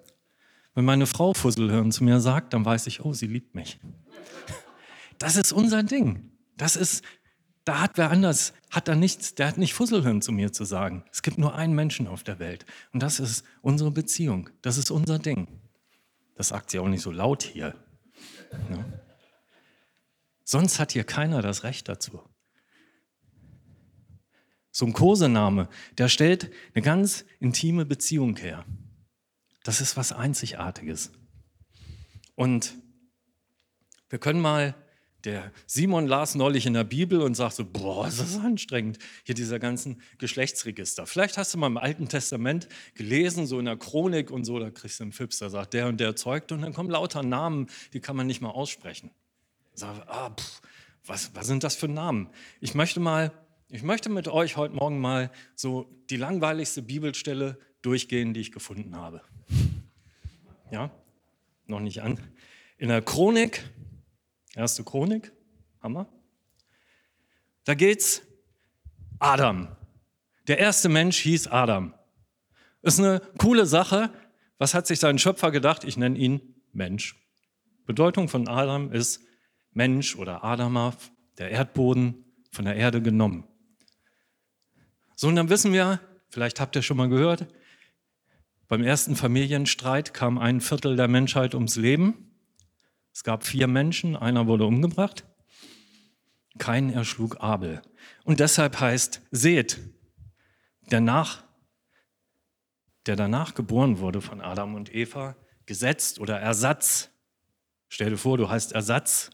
Wenn 0.74 0.86
meine 0.86 1.06
Frau 1.06 1.34
Fusselhirn 1.34 1.92
zu 1.92 2.06
mir 2.06 2.22
sagt, 2.22 2.54
dann 2.54 2.64
weiß 2.64 2.88
ich, 2.88 3.04
oh, 3.04 3.12
sie 3.12 3.28
liebt 3.28 3.54
mich. 3.54 3.80
Das 5.18 5.36
ist 5.36 5.52
unser 5.52 5.84
Ding. 5.84 6.32
Das 6.56 6.78
ist, 6.78 7.04
da 7.66 7.82
hat 7.82 7.98
wer 7.98 8.12
anders, 8.12 8.54
hat 8.72 8.88
da 8.88 8.96
nichts, 8.96 9.36
der 9.36 9.50
hat 9.50 9.58
nicht 9.58 9.74
Fusselhirn 9.74 10.22
zu 10.22 10.32
mir 10.32 10.54
zu 10.54 10.64
sagen. 10.64 11.04
Es 11.12 11.22
gibt 11.22 11.38
nur 11.38 11.56
einen 11.56 11.76
Menschen 11.76 12.08
auf 12.08 12.24
der 12.24 12.40
Welt. 12.40 12.66
Und 12.94 13.04
das 13.04 13.20
ist 13.20 13.44
unsere 13.62 13.92
Beziehung. 13.92 14.50
Das 14.62 14.78
ist 14.78 14.92
unser 14.92 15.20
Ding. 15.20 15.50
Das 16.36 16.48
sagt 16.48 16.72
sie 16.72 16.80
auch 16.80 16.88
nicht 16.88 17.02
so 17.02 17.12
laut 17.12 17.44
hier. 17.44 17.76
Ja. 18.70 18.86
Sonst 20.46 20.80
hat 20.80 20.94
hier 20.94 21.04
keiner 21.04 21.42
das 21.42 21.64
Recht 21.64 21.90
dazu. 21.90 22.22
So 24.72 24.86
ein 24.86 24.94
Kosename, 24.94 25.68
der 25.98 26.10
stellt 26.10 26.52
eine 26.74 26.84
ganz 26.84 27.26
intime 27.40 27.86
Beziehung 27.86 28.38
her. 28.38 28.66
Das 29.64 29.82
ist 29.82 29.98
was 29.98 30.12
Einzigartiges. 30.12 31.12
Und 32.36 32.76
wir 34.10 34.20
können 34.20 34.42
mal, 34.42 34.76
der 35.26 35.52
Simon 35.66 36.08
las 36.08 36.36
neulich 36.36 36.66
in 36.66 36.74
der 36.74 36.86
Bibel 36.86 37.22
und 37.22 37.36
sagte, 37.36 37.66
boah, 37.66 38.08
ist 38.08 38.22
das 38.22 38.38
anstrengend, 38.38 39.00
hier 39.26 39.36
dieser 39.36 39.60
ganzen 39.60 40.02
Geschlechtsregister. 40.18 41.06
Vielleicht 41.06 41.38
hast 41.38 41.54
du 41.54 41.58
mal 41.58 41.68
im 41.68 41.78
Alten 41.78 42.08
Testament 42.08 42.70
gelesen, 42.96 43.46
so 43.46 43.60
in 43.60 43.66
der 43.66 43.76
Chronik 43.76 44.32
und 44.32 44.46
so, 44.46 44.60
da 44.60 44.70
kriegst 44.70 45.00
du 45.00 45.04
einen 45.04 45.12
Fips, 45.12 45.40
da 45.40 45.50
sagt 45.50 45.74
der 45.74 45.88
und 45.88 46.00
der 46.00 46.16
zeugt 46.16 46.54
und 46.54 46.62
dann 46.62 46.74
kommen 46.74 46.90
lauter 46.90 47.22
Namen, 47.22 47.68
die 47.92 48.00
kann 48.00 48.16
man 48.16 48.28
nicht 48.28 48.40
mal 48.40 48.52
aussprechen. 48.52 49.12
Sag, 49.74 50.08
ah, 50.08 50.30
pff, 50.30 50.62
was, 51.06 51.36
was 51.36 51.48
sind 51.48 51.66
das 51.66 51.76
für 51.76 51.90
Namen? 51.90 52.30
Ich 52.62 52.74
möchte 52.74 53.02
mal, 53.02 53.34
ich 53.70 53.84
möchte 53.84 54.10
mit 54.10 54.28
euch 54.28 54.58
heute 54.58 54.76
Morgen 54.76 55.00
mal 55.00 55.32
so 55.56 55.88
die 56.10 56.18
langweiligste 56.18 56.82
Bibelstelle 56.82 57.60
durchgehen, 57.82 58.34
die 58.34 58.42
ich 58.42 58.52
gefunden 58.52 58.96
habe. 58.96 59.22
Ja, 60.72 60.92
noch 61.66 61.80
nicht 61.80 62.02
an. 62.02 62.20
In 62.78 62.90
der 62.90 63.02
Chronik, 63.02 63.64
erste 64.56 64.84
Chronik, 64.84 65.32
Hammer. 65.82 66.08
Da 67.64 67.76
geht's 67.76 68.24
Adam. 69.20 69.68
Der 70.48 70.58
erste 70.58 70.90
Mensch 70.90 71.20
hieß 71.20 71.48
Adam. 71.48 71.94
Ist 72.82 73.00
eine 73.00 73.22
coole 73.38 73.66
Sache. 73.66 74.12
Was 74.58 74.74
hat 74.74 74.88
sich 74.88 75.00
sein 75.00 75.20
Schöpfer 75.20 75.52
gedacht? 75.52 75.84
Ich 75.84 75.96
nenne 75.96 76.18
ihn 76.18 76.56
Mensch. 76.74 77.16
Bedeutung 77.86 78.30
von 78.30 78.48
Adam 78.48 78.92
ist 78.92 79.24
Mensch 79.72 80.16
oder 80.16 80.44
Adama, 80.44 80.96
der 81.38 81.52
Erdboden 81.52 82.26
von 82.52 82.66
der 82.66 82.76
Erde 82.76 83.02
genommen. 83.02 83.49
So, 85.20 85.28
und 85.28 85.36
dann 85.36 85.50
wissen 85.50 85.74
wir, 85.74 86.00
vielleicht 86.30 86.62
habt 86.62 86.78
ihr 86.78 86.82
schon 86.82 86.96
mal 86.96 87.10
gehört, 87.10 87.46
beim 88.70 88.82
ersten 88.82 89.18
Familienstreit 89.18 90.14
kam 90.14 90.38
ein 90.38 90.62
Viertel 90.62 90.96
der 90.96 91.10
Menschheit 91.10 91.56
ums 91.56 91.76
Leben. 91.76 92.32
Es 93.14 93.26
gab 93.26 93.44
vier 93.44 93.68
Menschen, 93.68 94.16
einer 94.16 94.48
wurde 94.48 94.64
umgebracht. 94.64 95.26
Kein 96.58 96.90
erschlug 96.90 97.42
Abel. 97.42 97.82
Und 98.24 98.40
deshalb 98.40 98.80
heißt 98.80 99.22
Seth, 99.30 99.82
der, 100.90 101.02
nach, 101.02 101.44
der 103.06 103.18
danach 103.18 103.56
geboren 103.56 104.00
wurde 104.00 104.22
von 104.22 104.40
Adam 104.40 104.74
und 104.74 104.96
Eva, 104.96 105.36
gesetzt 105.66 106.22
oder 106.22 106.40
Ersatz. 106.40 107.10
Stell 107.90 108.12
dir 108.12 108.18
vor, 108.18 108.38
du 108.38 108.48
heißt 108.48 108.72
Ersatz. 108.72 109.32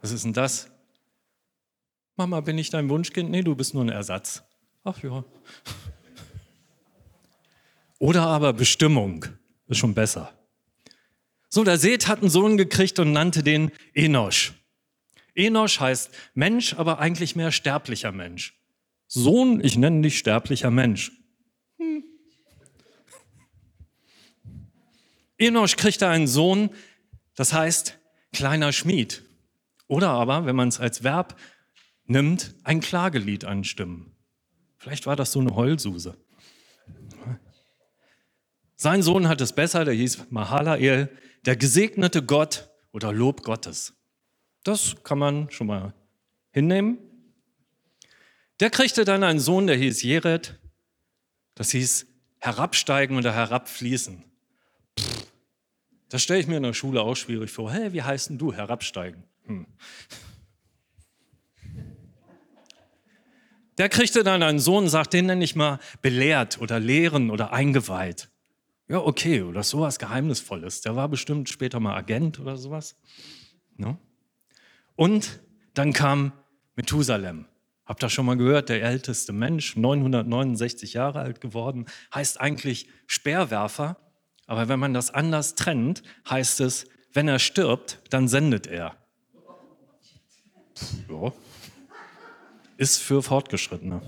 Was 0.00 0.12
ist 0.12 0.24
denn 0.24 0.32
das? 0.32 0.70
Mama, 2.16 2.40
bin 2.40 2.56
ich 2.56 2.70
dein 2.70 2.88
Wunschkind? 2.88 3.28
Nee, 3.28 3.42
du 3.42 3.54
bist 3.54 3.74
nur 3.74 3.84
ein 3.84 3.90
Ersatz. 3.90 4.42
Ach 4.84 5.02
ja. 5.02 5.24
Oder 7.98 8.22
aber 8.22 8.52
Bestimmung, 8.52 9.26
ist 9.68 9.78
schon 9.78 9.94
besser. 9.94 10.36
So, 11.48 11.62
der 11.62 11.78
Seth 11.78 12.08
hat 12.08 12.20
einen 12.20 12.30
Sohn 12.30 12.56
gekriegt 12.56 12.98
und 12.98 13.12
nannte 13.12 13.42
den 13.42 13.70
Enosch. 13.94 14.54
Enosch 15.34 15.80
heißt 15.80 16.10
Mensch, 16.34 16.74
aber 16.74 16.98
eigentlich 16.98 17.36
mehr 17.36 17.52
sterblicher 17.52 18.10
Mensch. 18.10 18.58
Sohn, 19.06 19.62
ich 19.62 19.76
nenne 19.76 20.02
dich 20.02 20.18
sterblicher 20.18 20.70
Mensch. 20.70 21.12
Hm. 21.78 22.04
Enosch 25.38 25.76
kriegt 25.76 26.02
einen 26.02 26.26
Sohn, 26.26 26.70
das 27.34 27.52
heißt 27.52 27.98
kleiner 28.32 28.72
Schmied. 28.72 29.22
Oder 29.86 30.08
aber, 30.08 30.46
wenn 30.46 30.56
man 30.56 30.68
es 30.68 30.80
als 30.80 31.04
Verb 31.04 31.38
nimmt, 32.06 32.54
ein 32.64 32.80
Klagelied 32.80 33.44
anstimmen. 33.44 34.11
Vielleicht 34.82 35.06
war 35.06 35.14
das 35.14 35.30
so 35.30 35.38
eine 35.38 35.54
Heulsuse. 35.54 36.16
Sein 38.74 39.00
Sohn 39.00 39.28
hat 39.28 39.40
es 39.40 39.52
besser, 39.52 39.84
der 39.84 39.94
hieß 39.94 40.30
Mahalael, 40.30 41.08
der 41.44 41.54
gesegnete 41.54 42.20
Gott 42.20 42.68
oder 42.90 43.12
Lob 43.12 43.44
Gottes. 43.44 43.94
Das 44.64 44.96
kann 45.04 45.20
man 45.20 45.48
schon 45.52 45.68
mal 45.68 45.94
hinnehmen. 46.50 46.98
Der 48.58 48.70
kriegte 48.70 49.04
dann 49.04 49.22
einen 49.22 49.38
Sohn, 49.38 49.68
der 49.68 49.76
hieß 49.76 50.02
Jered. 50.02 50.58
Das 51.54 51.70
hieß 51.70 52.06
herabsteigen 52.40 53.16
oder 53.16 53.32
herabfließen. 53.32 54.24
Pff, 54.98 55.26
das 56.08 56.24
stelle 56.24 56.40
ich 56.40 56.48
mir 56.48 56.56
in 56.56 56.64
der 56.64 56.74
Schule 56.74 57.02
auch 57.02 57.14
schwierig 57.14 57.52
vor. 57.52 57.70
Hey, 57.70 57.92
wie 57.92 58.02
heißt 58.02 58.30
denn 58.30 58.38
du? 58.38 58.52
Herabsteigen. 58.52 59.22
Hm. 59.44 59.64
Der 63.78 63.88
kriegte 63.88 64.22
dann 64.22 64.42
einen 64.42 64.58
Sohn, 64.58 64.88
sagt, 64.88 65.14
den 65.14 65.26
nenne 65.26 65.44
ich 65.44 65.56
mal 65.56 65.78
belehrt 66.02 66.60
oder 66.60 66.78
lehren 66.78 67.30
oder 67.30 67.52
eingeweiht. 67.52 68.28
Ja, 68.88 68.98
okay, 68.98 69.42
oder 69.42 69.62
sowas 69.62 69.98
Geheimnisvolles. 69.98 70.82
Der 70.82 70.96
war 70.96 71.08
bestimmt 71.08 71.48
später 71.48 71.80
mal 71.80 71.96
Agent 71.96 72.38
oder 72.38 72.56
sowas. 72.56 72.96
No? 73.76 73.96
Und 74.96 75.40
dann 75.74 75.92
kam 75.92 76.32
Methusalem. 76.76 77.46
Habt 77.86 78.04
ihr 78.04 78.10
schon 78.10 78.26
mal 78.26 78.36
gehört, 78.36 78.68
der 78.68 78.82
älteste 78.82 79.32
Mensch, 79.32 79.76
969 79.76 80.92
Jahre 80.92 81.20
alt 81.20 81.40
geworden, 81.40 81.86
heißt 82.14 82.40
eigentlich 82.40 82.88
Speerwerfer. 83.06 83.96
Aber 84.46 84.68
wenn 84.68 84.78
man 84.78 84.94
das 84.94 85.10
anders 85.10 85.54
trennt, 85.54 86.02
heißt 86.28 86.60
es, 86.60 86.86
wenn 87.12 87.28
er 87.28 87.38
stirbt, 87.38 88.00
dann 88.10 88.28
sendet 88.28 88.66
er. 88.66 88.96
Ja. 91.08 91.32
Ist 92.82 92.98
für 92.98 93.22
Fortgeschrittene. 93.22 94.02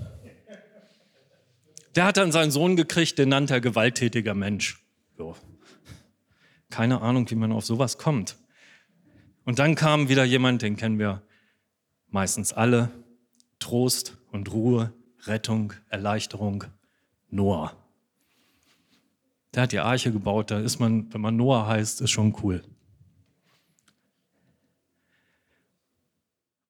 Der 1.95 2.03
hat 2.03 2.17
dann 2.17 2.33
seinen 2.33 2.51
Sohn 2.51 2.75
gekriegt, 2.75 3.17
den 3.17 3.29
nannte 3.29 3.53
er 3.53 3.61
gewalttätiger 3.61 4.33
Mensch. 4.33 4.83
Ja. 5.17 5.33
Keine 6.69 6.99
Ahnung, 6.99 7.29
wie 7.29 7.35
man 7.35 7.53
auf 7.53 7.63
sowas 7.63 7.97
kommt. 7.97 8.35
Und 9.45 9.59
dann 9.59 9.75
kam 9.75 10.09
wieder 10.09 10.25
jemand, 10.25 10.61
den 10.61 10.75
kennen 10.75 10.99
wir 10.99 11.21
meistens 12.09 12.51
alle. 12.51 12.91
Trost 13.59 14.17
und 14.33 14.51
Ruhe, 14.51 14.91
Rettung, 15.23 15.71
Erleichterung, 15.87 16.65
Noah. 17.29 17.71
Der 19.53 19.63
hat 19.63 19.71
die 19.71 19.79
Arche 19.79 20.11
gebaut, 20.11 20.51
da 20.51 20.59
ist 20.59 20.79
man, 20.79 21.13
wenn 21.13 21.21
man 21.21 21.37
Noah 21.37 21.65
heißt, 21.65 22.01
ist 22.01 22.11
schon 22.11 22.35
cool. 22.43 22.61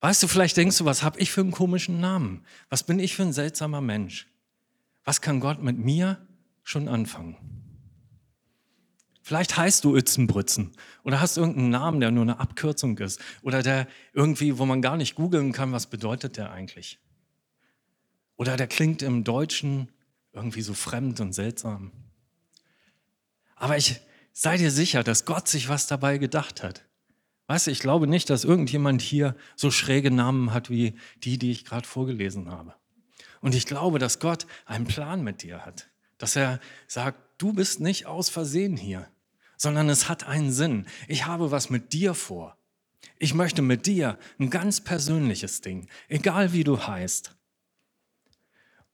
Weißt 0.05 0.21
du, 0.21 0.27
vielleicht 0.27 0.55
denkst 0.55 0.77
du, 0.77 0.85
was 0.85 1.01
habe 1.01 1.19
ich 1.19 1.31
für 1.31 1.41
einen 1.41 1.49
komischen 1.49 1.99
Namen? 1.99 2.45
Was 2.69 2.83
bin 2.83 2.99
ich 2.99 3.15
für 3.15 3.23
ein 3.23 3.33
seltsamer 3.33 3.81
Mensch? 3.81 4.27
Was 5.03 5.19
kann 5.19 5.39
Gott 5.39 5.63
mit 5.63 5.79
mir 5.79 6.23
schon 6.61 6.87
anfangen? 6.87 7.37
Vielleicht 9.23 9.57
heißt 9.57 9.83
du 9.83 9.97
Ützenbrützen 9.97 10.73
oder 11.03 11.21
hast 11.21 11.37
irgendeinen 11.37 11.71
Namen, 11.71 12.01
der 12.01 12.11
nur 12.11 12.21
eine 12.21 12.39
Abkürzung 12.39 12.95
ist 12.99 13.19
oder 13.41 13.63
der 13.63 13.87
irgendwie, 14.13 14.59
wo 14.59 14.67
man 14.67 14.83
gar 14.83 14.95
nicht 14.95 15.15
googeln 15.15 15.53
kann, 15.53 15.71
was 15.71 15.87
bedeutet 15.87 16.37
der 16.37 16.51
eigentlich? 16.51 16.99
Oder 18.35 18.57
der 18.57 18.67
klingt 18.67 19.01
im 19.01 19.23
Deutschen 19.23 19.89
irgendwie 20.33 20.61
so 20.61 20.75
fremd 20.75 21.19
und 21.19 21.33
seltsam. 21.33 21.91
Aber 23.55 23.75
ich 23.75 23.99
sei 24.33 24.57
dir 24.57 24.69
sicher, 24.69 25.03
dass 25.03 25.25
Gott 25.25 25.47
sich 25.47 25.67
was 25.67 25.87
dabei 25.87 26.19
gedacht 26.19 26.61
hat. 26.61 26.85
Weißt 27.47 27.67
du, 27.67 27.71
ich 27.71 27.79
glaube 27.79 28.07
nicht, 28.07 28.29
dass 28.29 28.43
irgendjemand 28.43 29.01
hier 29.01 29.35
so 29.55 29.69
schräge 29.69 30.11
Namen 30.11 30.53
hat 30.53 30.69
wie 30.69 30.95
die, 31.23 31.37
die 31.37 31.51
ich 31.51 31.65
gerade 31.65 31.87
vorgelesen 31.87 32.49
habe. 32.49 32.73
Und 33.41 33.53
ich 33.53 33.67
glaube, 33.67 33.99
dass 33.99 34.19
Gott 34.19 34.47
einen 34.65 34.85
Plan 34.85 35.23
mit 35.23 35.43
dir 35.43 35.65
hat. 35.65 35.87
Dass 36.17 36.35
er 36.35 36.59
sagt, 36.87 37.19
du 37.37 37.53
bist 37.53 37.79
nicht 37.79 38.07
aus 38.07 38.29
Versehen 38.29 38.77
hier, 38.77 39.07
sondern 39.57 39.89
es 39.89 40.09
hat 40.09 40.27
einen 40.27 40.51
Sinn. 40.51 40.87
Ich 41.07 41.27
habe 41.27 41.51
was 41.51 41.69
mit 41.69 41.93
dir 41.93 42.15
vor. 42.15 42.57
Ich 43.19 43.33
möchte 43.33 43.61
mit 43.61 43.85
dir 43.85 44.17
ein 44.39 44.49
ganz 44.49 44.81
persönliches 44.81 45.61
Ding, 45.61 45.87
egal 46.07 46.53
wie 46.53 46.63
du 46.63 46.87
heißt. 46.87 47.35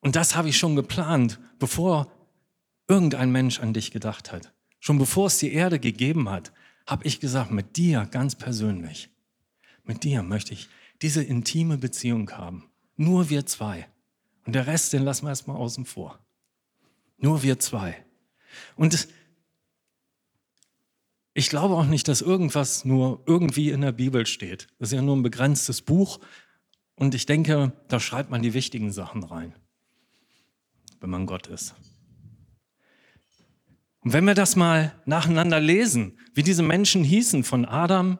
Und 0.01 0.15
das 0.15 0.35
habe 0.35 0.49
ich 0.49 0.57
schon 0.57 0.75
geplant, 0.75 1.39
bevor 1.59 2.11
irgendein 2.87 3.31
Mensch 3.31 3.59
an 3.59 3.73
dich 3.73 3.91
gedacht 3.91 4.31
hat. 4.31 4.51
Schon 4.79 4.97
bevor 4.97 5.27
es 5.27 5.37
die 5.37 5.53
Erde 5.53 5.79
gegeben 5.79 6.29
hat, 6.29 6.51
habe 6.85 7.05
ich 7.05 7.19
gesagt, 7.19 7.51
mit 7.51 7.77
dir 7.77 8.07
ganz 8.09 8.35
persönlich, 8.35 9.09
mit 9.83 10.03
dir 10.03 10.23
möchte 10.23 10.53
ich 10.53 10.69
diese 11.01 11.23
intime 11.23 11.77
Beziehung 11.77 12.29
haben. 12.31 12.69
Nur 12.95 13.29
wir 13.29 13.45
zwei. 13.45 13.87
Und 14.45 14.53
der 14.53 14.67
Rest, 14.67 14.93
den 14.93 15.03
lassen 15.03 15.25
wir 15.25 15.29
erstmal 15.29 15.57
außen 15.57 15.85
vor. 15.85 16.19
Nur 17.17 17.43
wir 17.43 17.59
zwei. 17.59 18.05
Und 18.75 19.07
ich 21.33 21.49
glaube 21.49 21.75
auch 21.75 21.85
nicht, 21.85 22.07
dass 22.07 22.21
irgendwas 22.21 22.83
nur 22.83 23.23
irgendwie 23.25 23.69
in 23.69 23.81
der 23.81 23.93
Bibel 23.93 24.25
steht. 24.25 24.67
Das 24.79 24.89
ist 24.89 24.95
ja 24.95 25.01
nur 25.01 25.15
ein 25.15 25.23
begrenztes 25.23 25.81
Buch. 25.81 26.19
Und 26.95 27.15
ich 27.15 27.25
denke, 27.25 27.71
da 27.87 27.99
schreibt 27.99 28.29
man 28.29 28.41
die 28.41 28.53
wichtigen 28.53 28.91
Sachen 28.91 29.23
rein, 29.23 29.55
wenn 30.99 31.09
man 31.09 31.25
Gott 31.25 31.47
ist. 31.47 31.73
Und 34.01 34.13
wenn 34.13 34.25
wir 34.25 34.33
das 34.33 34.55
mal 34.55 34.93
nacheinander 35.05 35.59
lesen, 35.59 36.17
wie 36.33 36.43
diese 36.43 36.63
Menschen 36.63 37.03
hießen, 37.03 37.43
von 37.43 37.65
Adam 37.65 38.19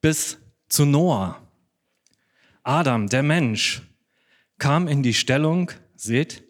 bis 0.00 0.38
zu 0.68 0.84
Noah. 0.84 1.42
Adam, 2.62 3.08
der 3.08 3.22
Mensch, 3.22 3.82
kam 4.58 4.88
in 4.88 5.02
die 5.02 5.14
Stellung, 5.14 5.70
seht, 5.96 6.44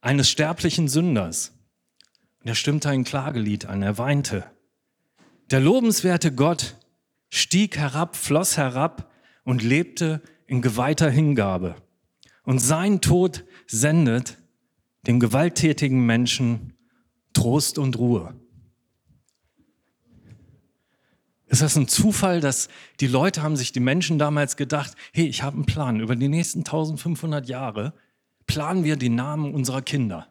eines 0.00 0.30
sterblichen 0.30 0.88
Sünders. 0.88 1.52
Und 2.40 2.48
er 2.48 2.54
stimmte 2.54 2.90
ein 2.90 3.04
Klagelied 3.04 3.66
an, 3.66 3.82
er 3.82 3.98
weinte. 3.98 4.44
Der 5.50 5.60
lobenswerte 5.60 6.34
Gott 6.34 6.76
stieg 7.30 7.76
herab, 7.76 8.16
floss 8.16 8.56
herab 8.56 9.10
und 9.44 9.62
lebte 9.62 10.22
in 10.46 10.62
geweihter 10.62 11.10
Hingabe. 11.10 11.76
Und 12.44 12.58
sein 12.58 13.00
Tod 13.00 13.44
sendet 13.66 14.36
dem 15.06 15.18
gewalttätigen 15.18 16.04
Menschen 16.04 16.75
Trost 17.36 17.76
und 17.76 17.98
Ruhe. 17.98 18.34
Ist 21.48 21.60
das 21.60 21.76
ein 21.76 21.86
Zufall, 21.86 22.40
dass 22.40 22.68
die 23.00 23.06
Leute 23.06 23.42
haben 23.42 23.56
sich, 23.56 23.72
die 23.72 23.80
Menschen 23.80 24.18
damals 24.18 24.56
gedacht, 24.56 24.94
hey, 25.12 25.26
ich 25.26 25.42
habe 25.42 25.56
einen 25.56 25.66
Plan, 25.66 26.00
über 26.00 26.16
die 26.16 26.28
nächsten 26.28 26.60
1500 26.60 27.46
Jahre 27.46 27.92
planen 28.46 28.84
wir 28.84 28.96
die 28.96 29.10
Namen 29.10 29.52
unserer 29.52 29.82
Kinder. 29.82 30.28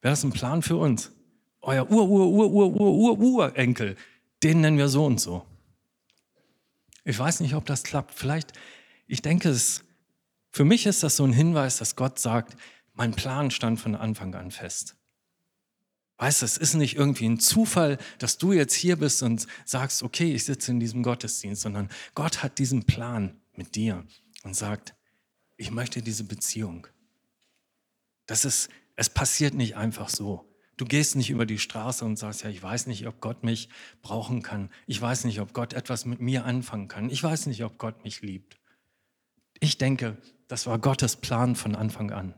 Wäre 0.00 0.12
das 0.12 0.24
ein 0.24 0.32
Plan 0.32 0.62
für 0.62 0.76
uns? 0.76 1.12
Euer 1.60 1.90
Ur, 1.90 2.08
Ur, 2.08 2.26
Ur, 2.26 2.50
Ur, 2.50 2.80
Ur, 2.80 2.94
Ur, 2.94 3.18
Urenkel, 3.18 3.96
den 4.42 4.62
nennen 4.62 4.78
wir 4.78 4.88
so 4.88 5.04
und 5.04 5.20
so. 5.20 5.44
Ich 7.04 7.18
weiß 7.18 7.40
nicht, 7.40 7.54
ob 7.54 7.66
das 7.66 7.82
klappt. 7.82 8.14
Vielleicht, 8.14 8.54
ich 9.06 9.20
denke, 9.20 9.50
es, 9.50 9.84
für 10.52 10.64
mich 10.64 10.86
ist 10.86 11.02
das 11.02 11.16
so 11.16 11.24
ein 11.24 11.34
Hinweis, 11.34 11.76
dass 11.76 11.96
Gott 11.96 12.18
sagt, 12.18 12.56
mein 12.94 13.12
Plan 13.12 13.50
stand 13.50 13.78
von 13.78 13.94
Anfang 13.94 14.34
an 14.34 14.50
fest. 14.50 14.96
Weißt 16.18 16.40
du, 16.40 16.46
es 16.46 16.56
ist 16.56 16.74
nicht 16.74 16.96
irgendwie 16.96 17.26
ein 17.26 17.38
Zufall, 17.38 17.98
dass 18.18 18.38
du 18.38 18.52
jetzt 18.52 18.74
hier 18.74 18.96
bist 18.96 19.22
und 19.22 19.46
sagst, 19.66 20.02
okay, 20.02 20.32
ich 20.32 20.44
sitze 20.44 20.70
in 20.70 20.80
diesem 20.80 21.02
Gottesdienst, 21.02 21.62
sondern 21.62 21.90
Gott 22.14 22.42
hat 22.42 22.58
diesen 22.58 22.84
Plan 22.84 23.38
mit 23.54 23.74
dir 23.74 24.04
und 24.42 24.56
sagt, 24.56 24.94
ich 25.58 25.70
möchte 25.70 26.00
diese 26.00 26.24
Beziehung. 26.24 26.86
Das 28.26 28.44
ist, 28.44 28.70
es 28.96 29.10
passiert 29.10 29.54
nicht 29.54 29.76
einfach 29.76 30.08
so. 30.08 30.50
Du 30.78 30.84
gehst 30.84 31.16
nicht 31.16 31.30
über 31.30 31.46
die 31.46 31.58
Straße 31.58 32.04
und 32.04 32.18
sagst, 32.18 32.44
ja, 32.44 32.50
ich 32.50 32.62
weiß 32.62 32.86
nicht, 32.86 33.06
ob 33.06 33.20
Gott 33.20 33.44
mich 33.44 33.68
brauchen 34.02 34.42
kann. 34.42 34.70
Ich 34.86 35.00
weiß 35.00 35.24
nicht, 35.24 35.40
ob 35.40 35.54
Gott 35.54 35.72
etwas 35.72 36.04
mit 36.04 36.20
mir 36.20 36.44
anfangen 36.44 36.88
kann. 36.88 37.08
Ich 37.08 37.22
weiß 37.22 37.46
nicht, 37.46 37.64
ob 37.64 37.78
Gott 37.78 38.04
mich 38.04 38.20
liebt. 38.20 38.58
Ich 39.58 39.78
denke, 39.78 40.18
das 40.48 40.66
war 40.66 40.78
Gottes 40.78 41.16
Plan 41.16 41.56
von 41.56 41.74
Anfang 41.74 42.10
an. 42.10 42.34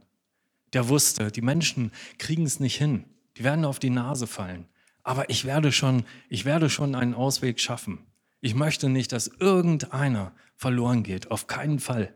Der 0.73 0.89
wusste, 0.89 1.33
die 1.33 1.43
Menschen 1.43 1.93
kriegen 2.19 2.45
es 2.45 2.61
nicht 2.61 2.77
hin. 2.77 3.05
Die 3.39 3.45
werden 3.45 3.65
auf 3.65 3.79
die 3.79 3.91
Nase 3.91 4.27
fallen. 4.27 4.67
Aber 5.05 5.31
ich 5.31 5.45
werde 5.45 5.73
schon, 5.73 6.05
ich 6.29 6.45
werde 6.45 6.69
schon 6.69 6.95
einen 6.95 7.15
Ausweg 7.15 7.61
schaffen. 7.61 8.01
Ich 8.41 8.55
möchte 8.55 8.89
nicht, 8.89 9.13
dass 9.13 9.29
irgendeiner 9.29 10.33
verloren 10.57 11.03
geht. 11.03 11.31
Auf 11.31 11.47
keinen 11.47 11.79
Fall. 11.79 12.15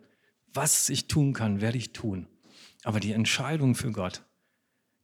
Was 0.53 0.89
ich 0.89 1.07
tun 1.07 1.33
kann, 1.33 1.61
werde 1.61 1.79
ich 1.79 1.93
tun. 1.93 2.27
Aber 2.85 3.01
die 3.01 3.13
Entscheidung 3.13 3.75
für 3.75 3.93
Gott, 3.93 4.25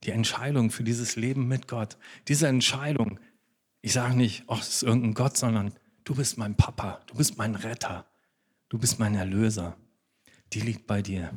die 0.05 0.11
Entscheidung 0.11 0.71
für 0.71 0.85
dieses 0.85 1.17
Leben 1.17 1.47
mit 1.47 1.69
Gott, 1.69 1.97
diese 2.27 2.49
Entscheidung, 2.49 3.21
ich 3.81 3.93
sage 3.93 4.17
nicht, 4.17 4.45
oh, 4.49 4.57
es 4.61 4.69
ist 4.69 4.83
irgendein 4.83 5.15
Gott, 5.15 5.37
sondern 5.37 5.73
du 6.05 6.15
bist 6.15 6.37
mein 6.37 6.57
Papa, 6.57 7.01
du 7.07 7.15
bist 7.15 7.39
mein 7.39 7.55
Retter, 7.55 8.07
du 8.69 8.79
bist 8.79 8.99
mein 8.99 9.15
Erlöser, 9.15 9.77
die 10.53 10.61
liegt 10.61 10.87
bei 10.87 11.01
dir. 11.01 11.31